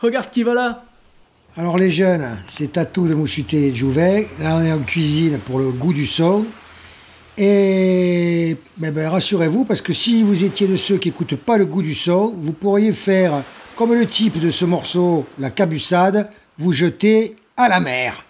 Regarde 0.00 0.28
qui 0.30 0.42
va 0.42 0.54
là 0.54 0.82
Alors 1.56 1.78
les 1.78 1.88
jeunes, 1.88 2.36
c'est 2.50 2.72
Tatou 2.72 3.06
de 3.06 3.14
Moussuté 3.14 3.68
et 3.68 3.70
de 3.70 3.76
Jouvet. 3.76 4.26
Là 4.40 4.56
on 4.56 4.64
est 4.64 4.72
en 4.72 4.80
cuisine 4.80 5.38
pour 5.38 5.60
le 5.60 5.68
goût 5.70 5.92
du 5.92 6.04
son. 6.04 6.44
Et 7.38 8.56
ben, 8.78 8.92
ben, 8.92 9.08
rassurez-vous, 9.08 9.64
parce 9.66 9.82
que 9.82 9.92
si 9.92 10.24
vous 10.24 10.42
étiez 10.42 10.66
de 10.66 10.74
ceux 10.74 10.96
qui 10.96 11.10
n'écoutent 11.10 11.36
pas 11.36 11.58
le 11.58 11.64
goût 11.64 11.80
du 11.80 11.94
son, 11.94 12.34
vous 12.36 12.52
pourriez 12.52 12.92
faire 12.92 13.44
comme 13.76 13.94
le 13.94 14.04
type 14.04 14.40
de 14.40 14.50
ce 14.50 14.64
morceau, 14.64 15.28
la 15.38 15.52
cabussade, 15.52 16.28
vous 16.58 16.72
jeter 16.72 17.36
à 17.56 17.68
la 17.68 17.78
mer. 17.78 18.24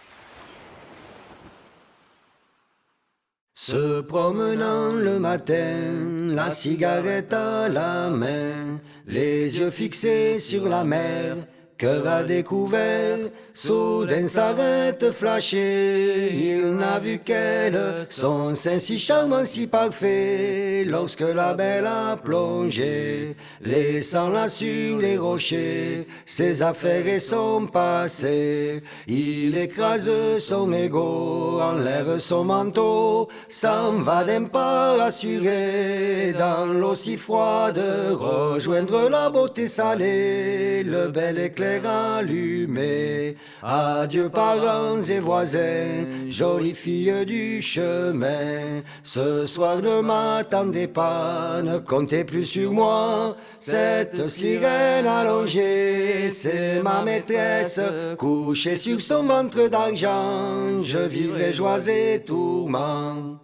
Se 3.54 4.02
promenant 4.02 4.92
le 4.92 5.18
matin, 5.18 6.28
la 6.28 6.50
cigarette 6.50 7.32
à 7.32 7.70
la 7.70 8.10
main, 8.10 8.80
les 9.06 9.58
yeux 9.58 9.70
fixés 9.70 10.40
sur 10.40 10.68
la 10.68 10.84
mer, 10.84 11.36
cœur 11.82 12.06
à 12.06 12.22
découvert, 12.22 13.18
soudain 13.52 14.28
s'arrête 14.28 15.10
flashé, 15.10 16.30
il 16.32 16.76
n'a 16.76 17.00
vu 17.00 17.18
qu'elle, 17.18 17.76
son 18.08 18.54
sein 18.54 18.78
si 18.78 19.00
charmant, 19.00 19.44
si 19.44 19.66
parfait, 19.66 20.84
lorsque 20.86 21.22
la 21.22 21.54
belle 21.54 21.86
a 21.86 22.16
plongé, 22.16 23.34
laissant-la 23.62 24.48
sur 24.48 25.00
les 25.00 25.16
rochers, 25.16 26.06
ses 26.24 26.62
affaires 26.62 27.08
et 27.08 27.18
son 27.18 27.66
passé, 27.66 28.84
il 29.08 29.58
écrase 29.58 30.38
son 30.38 30.72
ego, 30.72 31.58
enlève 31.60 32.20
son 32.20 32.44
manteau, 32.44 33.28
s'en 33.48 33.94
va 34.02 34.22
d'un 34.22 34.44
pas 34.44 34.98
rassuré, 34.98 36.32
dans 36.38 36.66
l'eau 36.66 36.94
si 36.94 37.16
froide, 37.16 37.82
rejoindre 38.12 39.08
la 39.10 39.28
beauté 39.30 39.66
salée, 39.66 40.84
le 40.84 41.08
bel 41.08 41.40
éclair 41.40 41.71
allumé. 41.84 43.36
Adieu 43.62 44.28
parents 44.28 45.00
et 45.00 45.20
voisins, 45.20 46.06
jolie 46.28 46.74
fille 46.74 47.24
du 47.26 47.62
chemin. 47.62 48.82
Ce 49.02 49.46
soir 49.46 49.80
ne 49.80 50.00
m'attendez 50.00 50.88
pas, 50.88 51.62
ne 51.62 51.78
comptez 51.78 52.24
plus 52.24 52.44
sur 52.44 52.72
moi. 52.72 53.36
Cette 53.58 54.24
sirène 54.26 55.06
allongée, 55.06 56.30
c'est 56.30 56.82
ma 56.82 57.02
maîtresse, 57.02 57.80
couchée 58.18 58.76
sur 58.76 59.00
son 59.00 59.24
ventre 59.24 59.68
d'argent. 59.68 60.82
Je 60.82 60.98
vivrai 60.98 61.52
joie 61.52 61.86
et 61.88 62.22
tourments. 62.24 63.38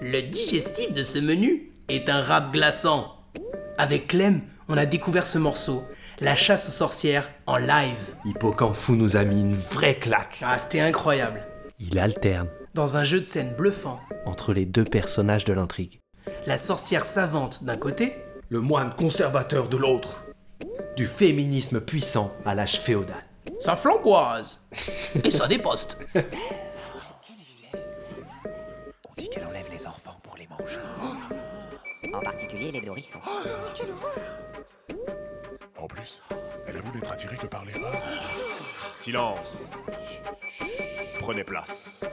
Le 0.00 0.22
digestif 0.22 0.94
de 0.94 1.02
ce 1.02 1.18
menu 1.18 1.72
est 1.88 2.08
un 2.08 2.20
rap 2.20 2.52
glaçant. 2.52 3.14
Avec 3.76 4.08
Clem, 4.08 4.42
on 4.68 4.76
a 4.76 4.86
découvert 4.86 5.26
ce 5.26 5.38
morceau, 5.38 5.84
La 6.20 6.34
chasse 6.34 6.68
aux 6.68 6.72
sorcières, 6.72 7.30
en 7.46 7.56
live. 7.58 8.14
Hippocampe 8.24 8.74
fou 8.74 8.96
nous 8.96 9.16
a 9.16 9.22
mis 9.24 9.40
une 9.40 9.54
vraie 9.54 9.94
claque. 9.96 10.40
Ah, 10.42 10.58
c'était 10.58 10.80
incroyable. 10.80 11.42
Il 11.78 11.98
alterne 11.98 12.48
Dans 12.74 12.96
un 12.96 13.04
jeu 13.04 13.20
de 13.20 13.24
scène 13.24 13.54
bluffant, 13.56 14.00
entre 14.26 14.52
les 14.52 14.66
deux 14.66 14.84
personnages 14.84 15.44
de 15.44 15.52
l'intrigue. 15.52 16.00
la 16.46 16.58
sorcière 16.58 17.06
savante 17.06 17.62
d'un 17.64 17.76
côté, 17.76 18.16
Le 18.50 18.60
moine 18.60 18.94
conservateur 18.96 19.68
de 19.68 19.76
l'autre. 19.76 20.24
Du 20.96 21.06
féminisme 21.06 21.80
puissant 21.80 22.32
à 22.46 22.54
l'âge 22.54 22.80
féodal. 22.80 23.22
sa 23.60 23.76
flamboise 23.76 24.66
et 25.22 25.30
ça 25.30 25.46
déposte. 25.46 25.98
particulier 32.30 32.70
les 32.70 32.82
nourrissons. 32.82 33.20
En 35.78 35.86
plus, 35.86 36.22
elle 36.66 36.76
avoue 36.76 36.92
n'être 36.94 37.10
attirée 37.10 37.38
que 37.38 37.46
par 37.46 37.64
les 37.64 37.72
femmes. 37.72 38.02
Silence. 38.94 39.66
Prenez 41.20 41.42
place. 41.42 42.04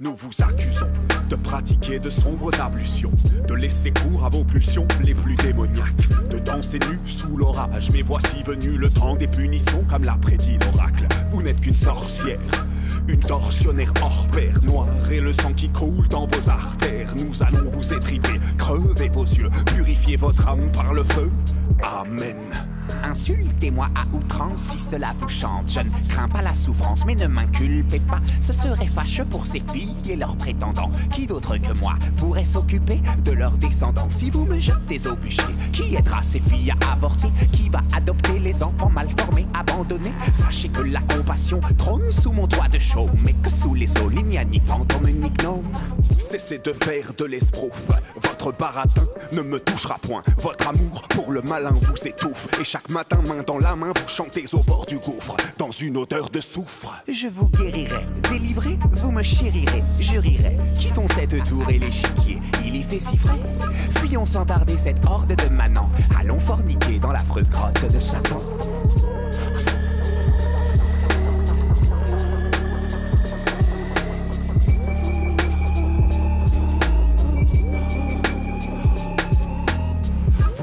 Nous 0.00 0.16
vous 0.16 0.32
accusons 0.42 0.90
de 1.28 1.36
pratiquer 1.36 2.00
de 2.00 2.10
sombres 2.10 2.60
ablutions, 2.60 3.12
de 3.46 3.54
laisser 3.54 3.92
cours 3.92 4.24
à 4.24 4.28
vos 4.28 4.42
pulsions 4.42 4.88
les 5.04 5.14
plus 5.14 5.36
démoniaques, 5.36 6.28
de 6.28 6.40
danser 6.40 6.80
nu 6.90 6.98
sous 7.04 7.36
l'orage. 7.36 7.92
Mais 7.92 8.02
voici 8.02 8.42
venu 8.42 8.70
le 8.76 8.90
temps 8.90 9.14
des 9.14 9.28
punitions, 9.28 9.84
comme 9.88 10.02
l'a 10.02 10.18
prédit 10.20 10.58
l'oracle. 10.58 11.06
Vous 11.30 11.42
n'êtes 11.42 11.60
qu'une 11.60 11.72
sorcière, 11.72 12.40
une 13.08 13.18
tortionnaire 13.18 13.92
hors 14.02 14.26
pair, 14.28 14.54
noire 14.62 15.10
et 15.10 15.20
le 15.20 15.32
sang 15.32 15.52
qui 15.52 15.68
coule 15.68 16.06
dans 16.08 16.26
vos 16.26 16.48
artères. 16.48 17.14
Nous 17.16 17.42
allons 17.42 17.70
vous 17.70 17.92
étriper, 17.92 18.40
crever 18.58 19.08
vos 19.08 19.24
yeux, 19.24 19.48
purifier 19.74 20.16
votre 20.16 20.48
âme 20.48 20.70
par 20.72 20.94
le 20.94 21.02
feu. 21.02 21.30
Amen. 21.82 22.36
Insultez-moi 23.02 23.88
à 23.94 24.16
outrance 24.16 24.62
si 24.62 24.78
cela 24.78 25.14
vous 25.18 25.28
chante. 25.28 25.68
Je 25.68 25.80
ne 25.80 26.08
crains 26.08 26.28
pas 26.28 26.42
la 26.42 26.54
souffrance, 26.54 27.04
mais 27.06 27.14
ne 27.14 27.26
m'inculpez 27.26 28.00
pas. 28.00 28.20
Ce 28.40 28.52
serait 28.52 28.86
fâcheux 28.86 29.24
pour 29.24 29.46
ces 29.46 29.60
filles 29.72 29.96
et 30.08 30.16
leurs 30.16 30.36
prétendants. 30.36 30.90
Qui 31.12 31.26
d'autre 31.26 31.56
que 31.56 31.76
moi 31.78 31.94
pourrait 32.16 32.44
s'occuper 32.44 33.00
de 33.24 33.32
leurs 33.32 33.56
descendants? 33.56 34.08
Si 34.10 34.30
vous 34.30 34.44
me 34.44 34.58
jetez 34.58 35.06
au 35.06 35.16
bûcher, 35.16 35.42
qui 35.72 35.94
aidera 35.94 36.22
ces 36.22 36.40
filles 36.40 36.72
à 36.72 36.92
avorter? 36.92 37.28
Qui 37.52 37.68
va 37.68 37.80
adopter 37.94 38.38
les 38.38 38.62
enfants 38.62 38.90
mal 38.90 39.08
formés, 39.18 39.46
abandonnés? 39.54 40.14
Sachez 40.32 40.68
que 40.68 40.82
la 40.82 41.00
compassion 41.02 41.60
trône 41.78 42.10
sous 42.10 42.32
mon 42.32 42.46
toit 42.46 42.68
de 42.68 42.78
chaume, 42.78 43.10
mais 43.24 43.34
que 43.34 43.50
sous 43.50 43.74
les 43.74 43.90
eaux, 43.98 44.10
il 44.10 44.24
n'y 44.24 44.38
a 44.38 44.44
ni 44.44 44.60
fantôme 44.60 45.10
ni 45.10 45.30
gnome. 45.30 45.66
Cessez 46.18 46.58
de 46.58 46.72
faire 46.72 47.12
de 47.14 47.24
l'esbrouf. 47.24 47.88
Votre 48.22 48.56
baratin 48.56 49.06
ne 49.32 49.42
me 49.42 49.58
touchera 49.60 49.98
point. 49.98 50.22
Votre 50.38 50.68
amour 50.68 51.02
pour 51.08 51.32
le 51.32 51.42
malin 51.42 51.72
vous 51.72 52.06
étouffe. 52.06 52.48
Matin, 52.88 53.20
main 53.26 53.42
dans 53.46 53.58
la 53.58 53.76
main, 53.76 53.92
vous 53.94 54.08
chantez 54.08 54.44
au 54.52 54.58
bord 54.58 54.86
du 54.86 54.98
gouffre, 54.98 55.36
dans 55.58 55.70
une 55.70 55.96
odeur 55.96 56.30
de 56.30 56.40
soufre. 56.40 57.02
Je 57.08 57.28
vous 57.28 57.48
guérirai, 57.48 58.06
délivré, 58.30 58.78
vous 58.92 59.12
me 59.12 59.22
chérirez, 59.22 59.82
je 60.00 60.18
rirai. 60.18 60.58
Quittons 60.74 61.06
cette 61.08 61.42
tour 61.44 61.68
et 61.68 61.78
l'échiquier, 61.78 62.38
il 62.64 62.76
y 62.76 62.82
fait 62.82 63.00
si 63.00 63.16
frais. 63.16 63.40
Fuyons 63.98 64.26
sans 64.26 64.46
tarder 64.46 64.76
cette 64.78 65.04
horde 65.06 65.34
de 65.34 65.48
manants. 65.48 65.90
Allons 66.18 66.40
forniquer 66.40 66.98
dans 66.98 67.12
l'affreuse 67.12 67.50
grotte 67.50 67.90
de 67.92 67.98
Satan. 67.98 68.42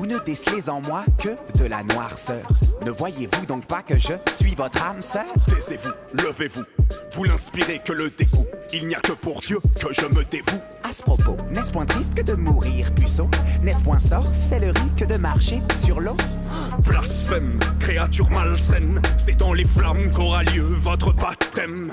Ne 0.10 0.18
décelez 0.18 0.70
en 0.70 0.82
moi 0.82 1.05
que 1.20 1.30
de 1.60 1.66
la 1.66 1.84
noirceur. 1.84 2.47
Ne 2.84 2.89
voyez-vous 2.89 3.45
donc 3.45 3.68
pas 3.68 3.84
que 3.84 3.97
je 3.99 4.14
suis 4.34 4.55
votre 4.55 4.84
âme 4.84 5.03
sœur? 5.03 5.28
Taisez-vous, 5.47 5.91
levez-vous. 6.14 6.64
Vous 7.14 7.24
l'inspirez 7.26 7.80
que 7.86 7.93
le 7.93 8.10
dégoût. 8.10 8.47
Il 8.74 8.88
n'y 8.88 8.95
a 8.95 8.99
que 8.99 9.12
pour 9.12 9.39
Dieu 9.41 9.60
que 9.80 9.93
je 9.93 10.05
me 10.07 10.26
dévoue. 10.26 10.60
À 10.84 10.91
ce 10.91 11.03
propos, 11.03 11.38
n'est-ce 11.51 11.72
point 11.72 11.86
triste 11.86 12.16
que 12.16 12.24
de 12.24 12.34
mourir, 12.34 12.91
puceau? 12.95 13.30
N'est-ce 13.62 13.84
point 13.84 13.99
sorcellerie 13.99 14.91
que 14.97 15.05
de 15.05 15.16
marcher 15.16 15.62
sur 15.84 15.99
l'eau? 15.99 16.18
Blasphème, 16.80 17.60
créature 17.80 18.32
malsaine, 18.32 18.99
c'est 19.20 19.38
dans 19.38 19.53
les 19.53 19.66
flammes 19.66 20.10
qu'aura 20.10 20.41
lieu 20.43 20.64
votre 20.64 21.14
baptême. 21.14 21.91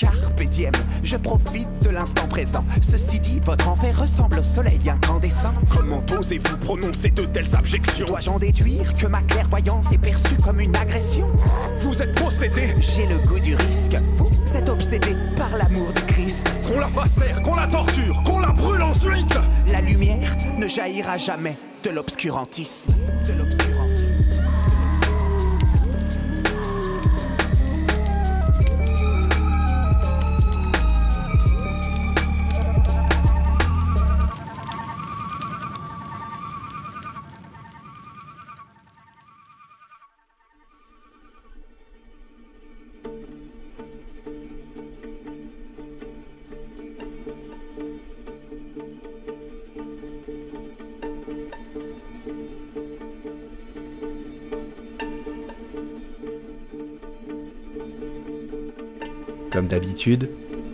Carpe 0.00 0.44
diem, 0.48 0.72
je 1.02 1.18
profite 1.18 1.68
de 1.82 1.90
l'instant 1.90 2.26
présent. 2.26 2.64
Ceci 2.80 3.20
dit, 3.20 3.38
votre 3.44 3.68
enfer 3.68 4.00
ressemble 4.00 4.38
au 4.38 4.42
soleil 4.42 4.80
incandescent. 4.88 5.52
Comment 5.70 6.02
osez-vous 6.18 6.56
prononcer 6.56 7.10
de 7.10 7.26
telles 7.26 7.54
abjections 7.54 8.06
Dois-je 8.06 8.30
en 8.30 8.38
déduire 8.38 8.94
que 8.94 9.06
ma 9.06 9.20
clairvoyance 9.20 9.92
est 9.92 9.98
perçue 9.98 10.36
comme 10.42 10.58
une 10.58 10.74
agression 10.74 11.28
Vous 11.80 12.00
êtes 12.00 12.18
possédé 12.18 12.74
J'ai 12.80 13.06
le 13.08 13.18
goût 13.28 13.40
du 13.40 13.54
risque. 13.54 13.98
Vous 14.16 14.56
êtes 14.56 14.70
obsédé 14.70 15.14
par 15.36 15.54
l'amour 15.58 15.92
du 15.92 16.02
Christ. 16.02 16.48
Qu'on 16.66 16.80
la 16.80 16.88
fasse 16.88 17.16
taire, 17.16 17.42
qu'on 17.42 17.56
la 17.56 17.66
torture, 17.66 18.22
qu'on 18.22 18.38
la 18.38 18.52
brûle 18.52 18.80
ensuite 18.80 19.38
La 19.70 19.82
lumière 19.82 20.34
ne 20.56 20.66
jaillira 20.66 21.18
jamais 21.18 21.58
de 21.84 21.90
l'obscurantisme. 21.90 22.90
De 23.28 23.34
l'obscurantisme. 23.34 23.89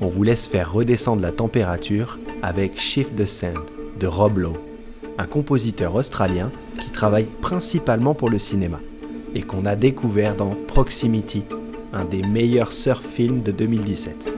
On 0.01 0.09
vous 0.09 0.23
laisse 0.23 0.47
faire 0.47 0.73
redescendre 0.73 1.23
la 1.23 1.33
température 1.33 2.19
avec 2.43 2.79
Shift 2.79 3.17
the 3.17 3.27
Sand 3.27 3.59
de 3.99 4.07
Rob 4.07 4.39
Lowe, 4.39 4.59
un 5.19 5.27
compositeur 5.27 5.95
australien 5.95 6.51
qui 6.81 6.91
travaille 6.91 7.27
principalement 7.41 8.15
pour 8.15 8.31
le 8.31 8.39
cinéma 8.39 8.81
et 9.35 9.43
qu'on 9.43 9.65
a 9.65 9.77
découvert 9.77 10.37
dans 10.37 10.55
Proximity, 10.69 11.45
un 11.93 12.05
des 12.05 12.23
meilleurs 12.23 12.73
surf 12.73 13.03
films 13.05 13.43
de 13.43 13.53
2017. 13.53 14.36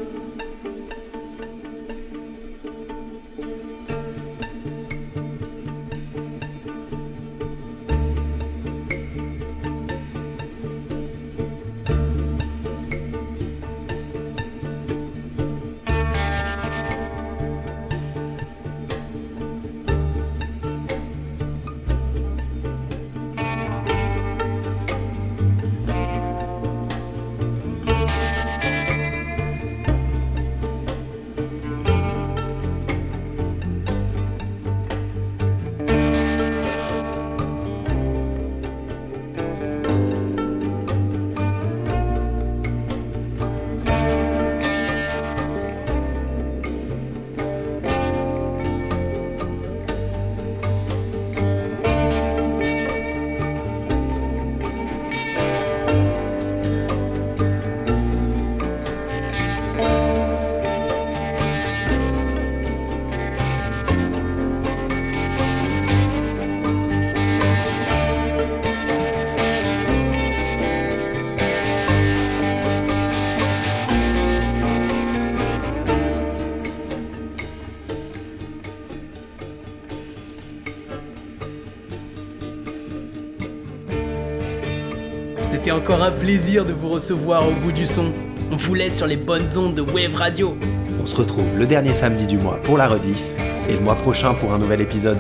Encore 85.79 86.03
un 86.03 86.11
plaisir 86.11 86.65
de 86.65 86.73
vous 86.73 86.89
recevoir 86.89 87.49
au 87.49 87.53
bout 87.53 87.71
du 87.71 87.87
son. 87.87 88.13
On 88.51 88.57
vous 88.57 88.75
laisse 88.75 88.97
sur 88.97 89.07
les 89.07 89.17
bonnes 89.17 89.47
ondes 89.57 89.77
de 89.77 89.83
Wave 89.83 90.17
Radio. 90.17 90.57
On 91.01 91.07
se 91.07 91.15
retrouve 91.15 91.57
le 91.57 91.67
dernier 91.67 91.95
samedi 91.95 92.27
du 92.27 92.37
mois 92.37 92.59
pour 92.65 92.77
la 92.77 92.89
rediff 92.89 93.23
et 93.69 93.75
le 93.75 93.81
mois 93.81 93.95
prochain 93.95 94.35
pour 94.35 94.53
un 94.53 94.59
nouvel 94.59 94.81
épisode. 94.81 95.19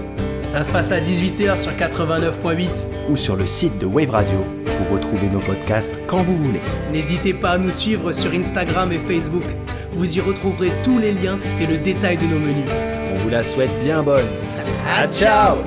Ça 0.48 0.64
se 0.64 0.68
passe 0.68 0.90
à 0.90 0.98
18h 0.98 1.62
sur 1.62 1.70
89.8 1.70 2.86
ou 3.08 3.14
sur 3.14 3.36
le 3.36 3.46
site 3.46 3.78
de 3.78 3.86
Wave 3.86 4.10
Radio 4.10 4.44
pour 4.64 4.96
retrouver 4.96 5.28
nos 5.28 5.38
podcasts 5.38 6.00
quand 6.08 6.24
vous 6.24 6.36
voulez. 6.36 6.62
N'hésitez 6.92 7.34
pas 7.34 7.50
à 7.50 7.58
nous 7.58 7.70
suivre 7.70 8.10
sur 8.10 8.32
Instagram 8.32 8.90
et 8.90 8.98
Facebook. 8.98 9.44
Vous 9.92 10.16
y 10.16 10.20
retrouverez 10.20 10.72
tous 10.82 10.98
les 10.98 11.12
liens 11.12 11.38
et 11.60 11.66
le 11.66 11.78
détail 11.78 12.16
de 12.16 12.26
nos 12.26 12.40
menus. 12.40 12.68
On 13.14 13.18
vous 13.18 13.28
la 13.28 13.44
souhaite 13.44 13.78
bien 13.78 14.02
bonne. 14.02 14.26
À 14.88 15.06
ciao 15.06 15.58